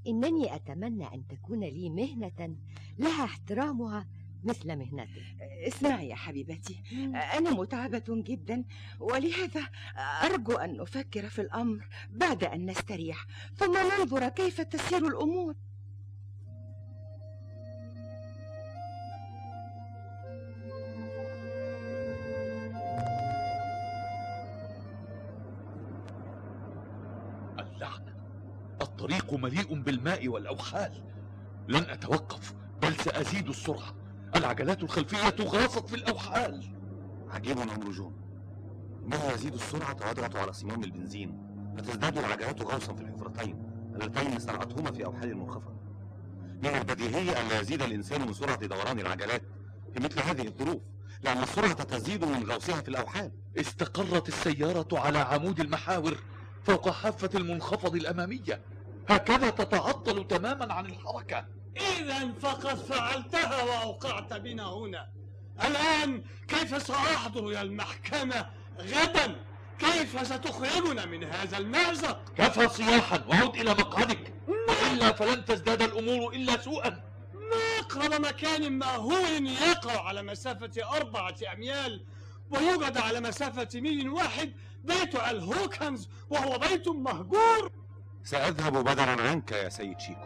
إنني 0.07 0.55
أتمنى 0.55 1.15
أن 1.15 1.27
تكون 1.29 1.61
لي 1.61 1.91
مهنة 1.91 2.57
لها 2.99 3.25
احترامها 3.25 4.09
مثل 4.45 4.77
مهنتك 4.77 5.23
اسمعي 5.41 6.09
يا 6.09 6.15
حبيبتي 6.15 6.83
أنا 7.39 7.51
متعبة 7.51 8.05
جدا 8.09 8.65
ولهذا 9.01 9.69
أرجو 10.25 10.53
أن 10.53 10.77
نفكر 10.77 11.29
في 11.29 11.41
الأمر 11.41 11.89
بعد 12.11 12.45
أن 12.45 12.71
نستريح 12.71 13.27
ثم 13.57 13.73
ننظر 13.73 14.29
كيف 14.29 14.61
تسير 14.61 15.07
الأمور. 15.09 15.55
مليء 29.37 29.75
بالماء 29.75 30.29
والأوحال 30.29 31.03
لن 31.69 31.83
أتوقف 31.91 32.55
بل 32.83 32.95
سأزيد 32.95 33.49
السرعة. 33.49 33.95
العجلات 34.37 34.83
الخلفية 34.83 35.45
غاصت 35.45 35.89
في 35.89 35.95
الأوحال 35.95 36.65
عجيب 37.31 37.59
أمر 37.59 37.91
جون. 37.91 38.15
إنه 39.07 39.31
يزيد 39.35 39.55
السرعة 39.55 39.97
ويضغط 40.07 40.37
على 40.37 40.53
صمام 40.53 40.85
البنزين؟ 40.85 41.39
فتزداد 41.77 42.19
العجلات 42.19 42.63
غوصا 42.63 42.95
في 42.95 43.03
الحفرتين. 43.03 43.63
اللتين 43.95 44.39
صنعتهما 44.39 44.93
في 44.93 45.05
أوحال 45.05 45.37
منخفضة. 45.37 45.75
من 46.63 46.67
البديهي 46.69 47.41
أن 47.41 47.49
لا 47.49 47.61
يزيد 47.61 47.83
الإنسان 47.83 48.27
من 48.27 48.33
سرعة 48.33 48.67
دوران 48.67 49.01
العجلات 49.01 49.43
في 49.95 50.01
مثل 50.01 50.21
هذه 50.21 50.47
الظروف 50.47 50.83
لأن 51.23 51.43
السرعة 51.43 51.73
تزيد 51.73 52.25
من 52.25 52.51
غوصها 52.51 52.81
في 52.81 52.89
الأوحال. 52.89 53.33
استقرت 53.57 54.29
السيارة 54.29 54.89
على 54.93 55.19
عمود 55.19 55.61
المحاور 55.61 56.17
فوق 56.63 56.91
حافة 56.91 57.31
المنخفض 57.35 57.95
الأمامية. 57.95 58.61
هكذا 59.09 59.51
تتعطل 59.51 60.27
تماما 60.27 60.75
عن 60.75 60.87
الحركة. 60.87 61.47
إذا 61.77 62.33
فقد 62.41 62.75
فعلتها 62.75 63.63
وأوقعت 63.63 64.33
بنا 64.33 64.67
هنا. 64.67 65.09
الآن 65.65 66.25
كيف 66.49 66.87
سأحضر 66.87 67.49
إلى 67.49 67.63
المحكمة 67.63 68.47
غدا؟ 68.81 69.37
كيف 69.79 70.27
ستخرجنا 70.27 71.07
من 71.07 71.25
هذا 71.25 71.59
المأزق؟ 71.59 72.33
كفى 72.37 72.69
صياحا 72.69 73.25
وعد 73.29 73.57
إلى 73.57 73.71
مقعدك. 73.71 74.35
وإلا 74.49 75.13
فلن 75.13 75.45
تزداد 75.45 75.83
الأمور 75.83 76.33
إلا 76.33 76.61
سوءا. 76.61 76.91
ما 77.35 77.81
أقرب 77.81 78.21
مكان 78.21 78.79
مأهول 78.79 79.47
يقع 79.47 80.07
على 80.07 80.23
مسافة 80.23 80.97
أربعة 80.97 81.37
أميال 81.53 82.05
ويوجد 82.51 82.99
على 82.99 83.21
مسافة 83.21 83.69
ميل 83.75 84.09
واحد 84.09 84.53
بيت 84.85 85.15
الهوكنز 85.15 86.09
وهو 86.31 86.59
بيت 86.59 86.89
مهجور. 86.89 87.71
سأذهب 88.25 88.85
بدلا 88.85 89.23
عنك 89.23 89.53
يا 89.53 89.69
سيد 89.69 90.01
شيكو. 90.01 90.21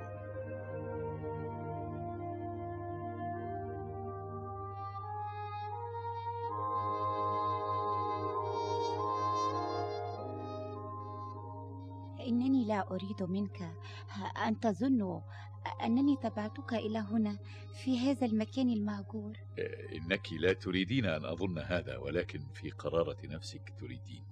إنني 12.27 12.65
لا 12.65 12.91
أريد 12.91 13.23
منك 13.23 13.73
أن 14.47 14.61
تظن 14.61 15.21
أنني 15.85 16.17
تبعتك 16.17 16.75
إلى 16.75 16.99
هنا 16.99 17.39
في 17.75 17.99
هذا 17.99 18.27
المكان 18.27 18.71
المهجور 18.71 19.37
إنك 19.93 20.33
لا 20.33 20.53
تريدين 20.53 21.07
أن 21.07 21.25
أظن 21.25 21.59
هذا 21.59 21.97
ولكن 21.97 22.41
في 22.55 22.71
قرارة 22.71 23.17
نفسك 23.25 23.73
تريدين. 23.81 24.23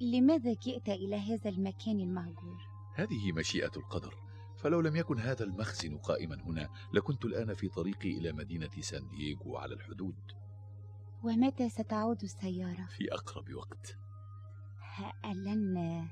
لماذا 0.00 0.52
جئت 0.52 0.88
إلى 0.88 1.16
هذا 1.16 1.50
المكان 1.50 2.00
المهجور؟ 2.00 2.67
هذه 2.98 3.32
مشيئة 3.32 3.70
القدر 3.76 4.14
فلو 4.56 4.80
لم 4.80 4.96
يكن 4.96 5.18
هذا 5.18 5.44
المخزن 5.44 5.98
قائما 5.98 6.42
هنا 6.42 6.68
لكنت 6.92 7.24
الآن 7.24 7.54
في 7.54 7.68
طريقي 7.68 8.10
إلى 8.18 8.32
مدينة 8.32 8.70
سان 8.80 9.08
دييغو 9.08 9.56
على 9.56 9.74
الحدود 9.74 10.32
ومتى 11.22 11.68
ستعود 11.68 12.22
السيارة؟ 12.22 12.86
في 12.86 13.14
أقرب 13.14 13.54
وقت 13.54 13.96
ألن 15.24 16.08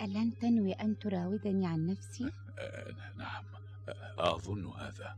ألن 0.00 0.38
تنوي 0.38 0.72
أن 0.72 0.98
تراودني 0.98 1.66
عن 1.66 1.86
نفسي؟ 1.86 2.32
آه 2.58 2.92
نعم 3.18 3.44
آه 4.18 4.36
أظن 4.36 4.66
هذا 4.66 5.16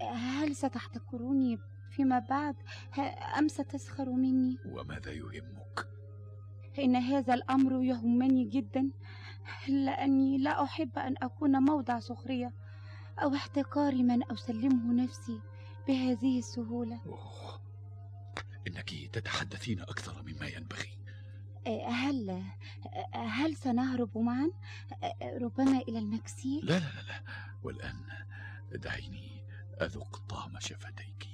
هل 0.00 0.56
ستحتقروني 0.56 1.58
فيما 1.90 2.18
بعد 2.18 2.56
أم 3.38 3.48
ستسخر 3.48 4.10
مني؟ 4.10 4.58
وماذا 4.66 5.12
يهمك؟ 5.12 5.88
إن 6.78 6.96
هذا 6.96 7.34
الأمر 7.34 7.82
يهمني 7.82 8.44
جدا 8.44 8.90
لأني 9.68 10.38
لا 10.38 10.62
أحب 10.64 10.98
أن 10.98 11.14
أكون 11.22 11.62
موضع 11.62 12.00
سخرية 12.00 12.52
أو 13.18 13.34
احتقار 13.34 13.94
من 13.94 14.32
أسلمه 14.32 15.04
نفسي 15.04 15.40
بهذه 15.88 16.38
السهولة 16.38 17.00
أوه. 17.06 17.60
إنك 18.66 18.90
تتحدثين 19.12 19.80
أكثر 19.80 20.22
مما 20.22 20.46
ينبغي 20.46 20.98
هل 21.88 22.42
هل 23.14 23.56
سنهرب 23.56 24.18
معا 24.18 24.50
ربما 25.22 25.78
إلى 25.78 25.98
المكسيك؟ 25.98 26.64
لا 26.64 26.78
لا 26.78 26.78
لا, 26.78 27.02
لا. 27.08 27.22
والآن 27.62 28.04
دعيني 28.72 29.44
أذق 29.82 30.16
طعم 30.16 30.60
شفتيك 30.60 31.27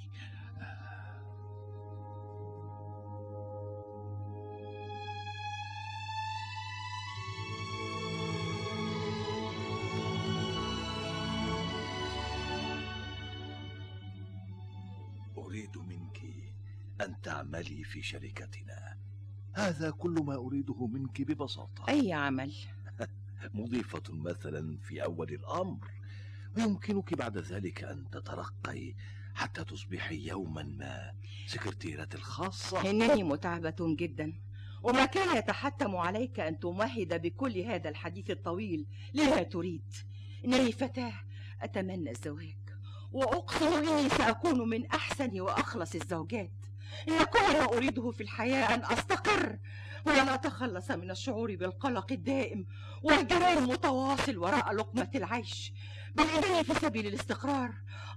أن 17.45 17.51
تعملي 17.51 17.83
في 17.83 18.01
شركتنا. 18.01 18.97
هذا 19.53 19.91
كل 19.91 20.11
ما 20.11 20.35
أريده 20.35 20.87
منك 20.87 21.21
ببساطة. 21.21 21.89
أي 21.89 22.13
عمل؟ 22.13 22.53
مضيفة 23.53 24.03
مثلا 24.09 24.77
في 24.77 25.03
أول 25.03 25.33
الأمر. 25.33 25.91
ويمكنك 26.57 27.13
بعد 27.13 27.37
ذلك 27.37 27.83
أن 27.83 28.09
تترقي 28.09 28.95
حتى 29.33 29.63
تصبحي 29.63 30.27
يوما 30.27 30.63
ما 30.63 31.13
سكرتيرتي 31.47 32.17
الخاصة. 32.17 32.89
إنني 32.89 33.23
متعبة 33.23 33.75
جدا. 33.79 34.33
وما 34.83 35.05
كان 35.05 35.37
يتحتم 35.37 35.95
عليك 35.95 36.39
أن 36.39 36.59
تمهد 36.59 37.21
بكل 37.21 37.57
هذا 37.57 37.89
الحديث 37.89 38.31
الطويل 38.31 38.85
لما 39.13 39.43
تريد. 39.43 39.93
إنني 40.45 40.71
فتاة 40.71 41.13
أتمنى 41.61 42.11
الزواج. 42.11 42.57
وأقسم 43.11 43.73
إني 43.73 44.09
سأكون 44.09 44.69
من 44.69 44.85
أحسن 44.85 45.39
وأخلص 45.41 45.95
الزوجات. 45.95 46.64
إن 47.07 47.23
كل 47.23 47.59
ما 47.59 47.63
أريده 47.63 48.11
في 48.11 48.23
الحياة 48.23 48.75
أن 48.75 48.85
أستقر 48.85 49.57
وأن 50.05 50.29
أتخلص 50.29 50.91
من 50.91 51.11
الشعور 51.11 51.55
بالقلق 51.55 52.11
الدائم 52.11 52.65
والجري 53.03 53.53
المتواصل 53.53 54.37
وراء 54.37 54.73
لقمة 54.73 55.09
العيش. 55.15 55.73
بل 56.15 56.23
إنني 56.23 56.63
في 56.63 56.73
سبيل 56.73 57.07
الاستقرار 57.07 57.73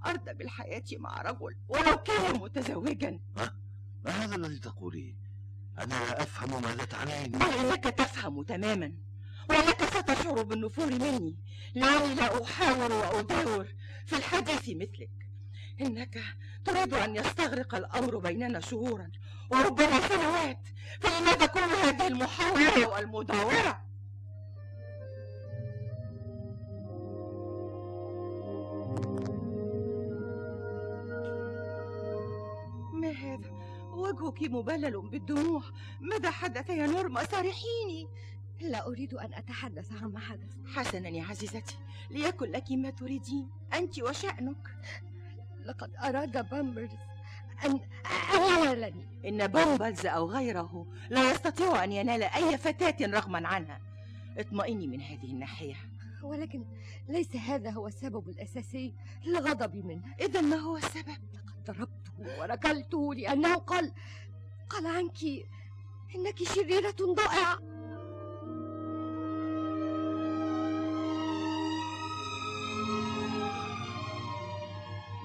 أرضى 0.07 0.35
بالحياة 0.35 0.85
مع 0.93 1.23
رجل 1.23 1.57
ولو 1.69 1.97
كان 1.97 2.41
متزوجا. 2.41 3.21
ما؟ 3.37 3.51
هذا 4.07 4.37
الذي 4.37 4.59
تقوليه؟ 4.59 5.15
أنا 5.79 5.95
لا 5.95 6.23
أفهم 6.23 6.63
ماذا 6.63 6.85
تعنين 6.85 7.33
بل 7.33 7.47
إنك 7.47 7.85
تفهم 7.85 8.43
تماما 8.43 8.93
ولك 9.51 9.85
ستشعر 9.85 10.43
بالنفور 10.43 10.87
مني. 10.87 11.37
لاني 11.75 12.15
لا 12.15 12.45
أحاور 12.45 12.93
واداور 12.93 13.69
في 14.07 14.17
الحديث 14.17 14.69
مثلك. 14.69 15.28
إنك 15.81 16.21
تريد 16.65 16.95
أن 16.95 17.17
يستغرق 17.17 17.75
الأمر 17.75 18.19
بيننا 18.19 18.61
شهورا 18.61 19.11
وربما 19.51 20.09
سنوات 20.09 20.69
فلماذا 21.01 21.47
كل 21.47 21.61
هذه 21.61 22.07
المحاولة 22.07 22.89
والمداوره 22.89 23.85
ما 32.93 33.11
هذا؟ 33.11 33.51
وجهك 33.93 34.43
مبلل 34.43 35.01
بالدموع. 35.01 35.63
ماذا 36.01 36.31
حدث 36.31 36.71
يا 36.71 36.87
نورما 36.87 37.25
صارحيني 37.25 38.09
لا 38.61 38.87
أريد 38.87 39.15
أن 39.15 39.35
أتحدث 39.35 39.93
عما 40.03 40.21
حدث. 40.21 40.57
حسنا 40.67 41.09
يا 41.09 41.25
عزيزتي 41.25 41.79
ليكن 42.11 42.47
لك 42.51 42.73
ما 42.73 42.91
تريدين 42.91 43.51
أنت 43.75 44.03
وشأنك. 44.03 44.69
لقد 45.69 45.91
أراد 45.97 46.49
بامبلز 46.51 46.91
أن 47.65 47.81
أولا 48.35 48.93
إن 49.25 49.47
بامبلز 49.47 50.07
أو 50.07 50.31
غيره 50.31 50.87
لا 51.11 51.31
يستطيع 51.31 51.85
أن 51.85 51.93
ينال 51.93 52.23
أي 52.23 52.59
فتاة 52.59 53.07
رغما 53.07 53.49
عنها. 53.49 53.81
اطمئني 54.39 54.87
من 54.87 55.01
هذه 55.01 55.25
الناحية. 55.25 55.75
ولكن 56.23 56.65
ليس 57.09 57.37
هذا 57.37 57.71
هو 57.71 57.87
السبب 57.87 58.29
الأساسي 58.29 58.95
لغضبي 59.27 59.83
منه. 59.83 60.03
إذا 60.21 60.41
ما 60.41 60.57
هو 60.57 60.77
السبب؟ 60.77 61.19
لقد 61.35 61.65
ضربته 61.67 62.41
وركلته 62.41 63.15
لأنه 63.15 63.55
قال 63.55 63.93
قال 64.69 64.87
عنك 64.87 65.25
إنك 66.15 66.43
شريرة 66.43 67.15
ضائعة. 67.15 67.59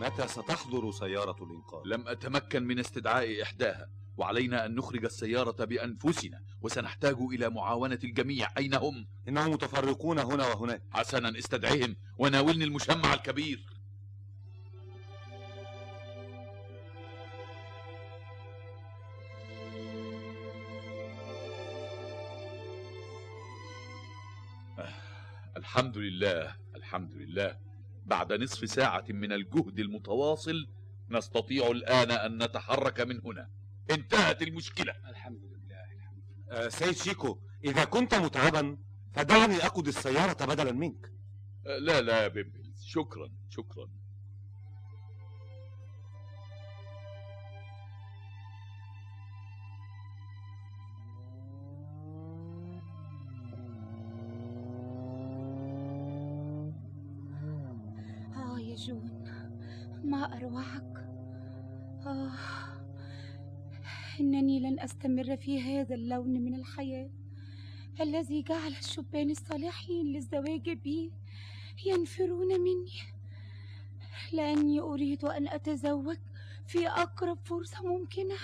متى 0.03 0.27
ستحضر 0.27 0.91
سيارة 0.91 1.43
الإنقاذ؟ 1.43 1.81
لم 1.85 2.07
أتمكن 2.07 2.63
من 2.63 2.79
استدعاء 2.79 3.41
إحداها 3.43 3.89
وعلينا 4.17 4.65
أن 4.65 4.75
نخرج 4.75 5.05
السيارة 5.05 5.65
بأنفسنا 5.65 6.41
وسنحتاج 6.61 7.15
إلى 7.19 7.49
معاونة 7.49 7.99
الجميع 8.03 8.47
أين 8.57 8.73
هم؟ 8.73 9.07
إنهم 9.27 9.51
متفرقون 9.51 10.19
هنا 10.19 10.47
وهناك 10.47 10.81
حسنا 10.91 11.37
استدعهم 11.39 11.95
وناولني 12.17 12.63
المشمع 12.63 13.13
الكبير 13.13 13.65
آه، 24.79 24.93
الحمد 25.57 25.97
لله 25.97 26.55
الحمد 26.75 27.13
لله 27.13 27.57
بعد 28.05 28.33
نصف 28.33 28.69
ساعة 28.69 29.05
من 29.09 29.31
الجهد 29.31 29.79
المتواصل 29.79 30.67
نستطيع 31.09 31.67
الآن 31.67 32.11
أن 32.11 32.43
نتحرك 32.43 33.01
من 33.01 33.21
هنا. 33.25 33.49
انتهت 33.91 34.41
المشكلة. 34.41 34.93
الحمد 35.09 35.43
لله 35.43 35.83
الحمد 35.93 36.23
لله. 36.29 36.65
آه 36.65 36.69
سيد 36.69 36.91
شيكو 36.91 37.39
إذا 37.63 37.83
كنت 37.83 38.15
متعبا 38.15 38.77
فدعني 39.13 39.55
أقود 39.65 39.87
السيارة 39.87 40.45
بدلا 40.45 40.71
منك. 40.71 41.11
آه، 41.67 41.77
لا 41.77 42.01
لا 42.01 42.23
يا 42.23 42.27
بيمبلز 42.27 42.83
شكرا 42.83 43.31
شكرا. 43.49 43.89
أستمر 64.83 65.37
في 65.37 65.61
هذا 65.61 65.95
اللون 65.95 66.41
من 66.41 66.55
الحياة 66.55 67.09
الذي 68.01 68.41
جعل 68.41 68.71
الشبان 68.71 69.29
الصالحين 69.31 70.05
للزواج 70.05 70.69
بي 70.69 71.11
ينفرون 71.85 72.61
مني. 72.61 72.91
لأني 74.33 74.79
أريد 74.79 75.25
أن 75.25 75.47
أتزوج 75.47 76.17
في 76.67 76.87
أقرب 76.87 77.37
فرصة 77.45 77.83
ممكنة. 77.83 78.35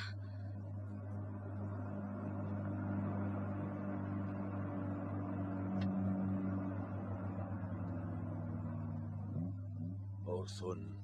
أورسون 10.27 10.98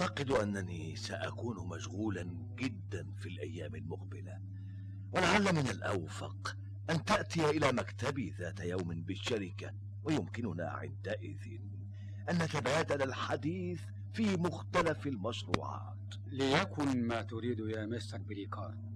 أعتقد 0.00 0.30
أنني 0.30 0.96
سأكون 0.96 1.68
مشغولا 1.68 2.28
جدا 2.56 3.06
في 3.16 3.28
الأيام 3.28 3.74
المقبلة. 3.74 4.40
ولعل 5.12 5.42
من 5.42 5.68
الأوفق 5.68 6.56
أن 6.90 7.04
تأتي 7.04 7.50
إلى 7.50 7.72
مكتبي 7.72 8.34
ذات 8.38 8.60
يوم 8.60 9.02
بالشركة 9.02 9.72
ويمكننا 10.04 10.68
عندئذ 10.68 11.58
أن 12.30 12.38
نتبادل 12.42 13.02
الحديث 13.02 13.80
في 14.12 14.36
مختلف 14.36 15.06
المشروعات. 15.06 16.14
ليكن 16.26 17.02
ما 17.02 17.22
تريد 17.22 17.58
يا 17.58 17.86
مستر 17.86 18.18
بريكارد 18.18 18.87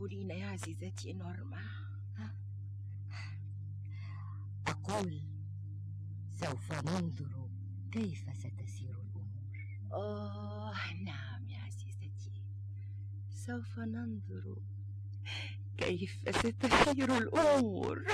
تقولين 0.00 0.30
يا 0.30 0.46
عزيزتي 0.46 1.12
نورما؟ 1.12 1.62
أقول 4.66 5.22
سوف 6.30 6.72
ننظر 6.72 7.48
كيف 7.92 8.24
ستسير 8.34 8.90
الأمور. 8.90 9.58
آه 9.92 10.92
نعم 11.04 11.50
يا 11.50 11.58
عزيزتي. 11.58 12.32
سوف 13.30 13.78
ننظر 13.78 14.56
كيف 15.78 16.22
ستسير 16.28 17.18
الأمور. 17.18 18.04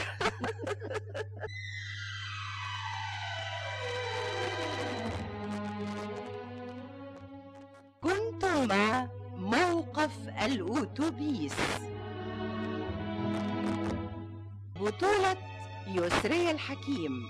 الأوتوبيس 10.47 11.55
بطولة 14.81 15.37
يسري 15.87 16.51
الحكيم 16.51 17.27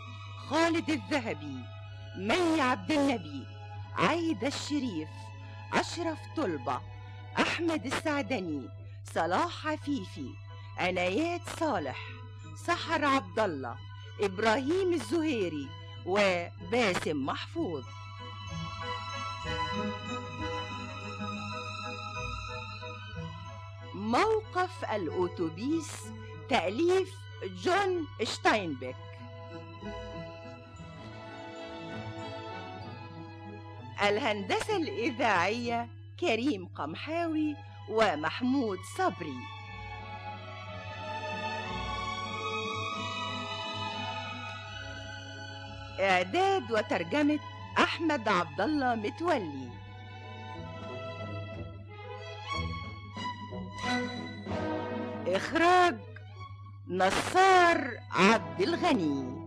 خالد 0.48 0.90
الذهبي 0.90 1.56
مي 2.16 2.60
عبد 2.60 2.92
النبي 2.92 3.46
عايدة 3.96 4.48
الشريف 4.48 5.08
أشرف 5.72 6.18
طلبة 6.36 6.80
أحمد 7.38 7.86
السعدني 7.86 8.68
صلاح 9.14 9.66
عفيفي 9.66 10.30
عنايات 10.78 11.40
صالح 11.60 11.98
سحر 12.66 13.04
عبد 13.04 13.38
الله 13.38 13.76
إبراهيم 14.20 14.92
الزهيري 14.92 15.68
وباسم 16.06 17.26
محفوظ. 17.26 17.84
موقف 24.06 24.84
الأوتوبيس 24.92 25.92
تأليف 26.48 27.14
جون 27.64 28.06
شتاينبيك. 28.22 28.96
الهندسة 34.02 34.76
الإذاعية 34.76 35.88
كريم 36.20 36.66
قمحاوي 36.66 37.56
ومحمود 37.88 38.78
صبري. 38.98 39.38
إعداد 46.00 46.72
وترجمة 46.72 47.38
أحمد 47.78 48.28
عبد 48.28 48.60
الله 48.60 48.94
متولي. 48.94 49.85
إخراج 55.28 55.96
نصار 56.88 57.90
عبد 58.10 58.60
الغني. 58.60 59.45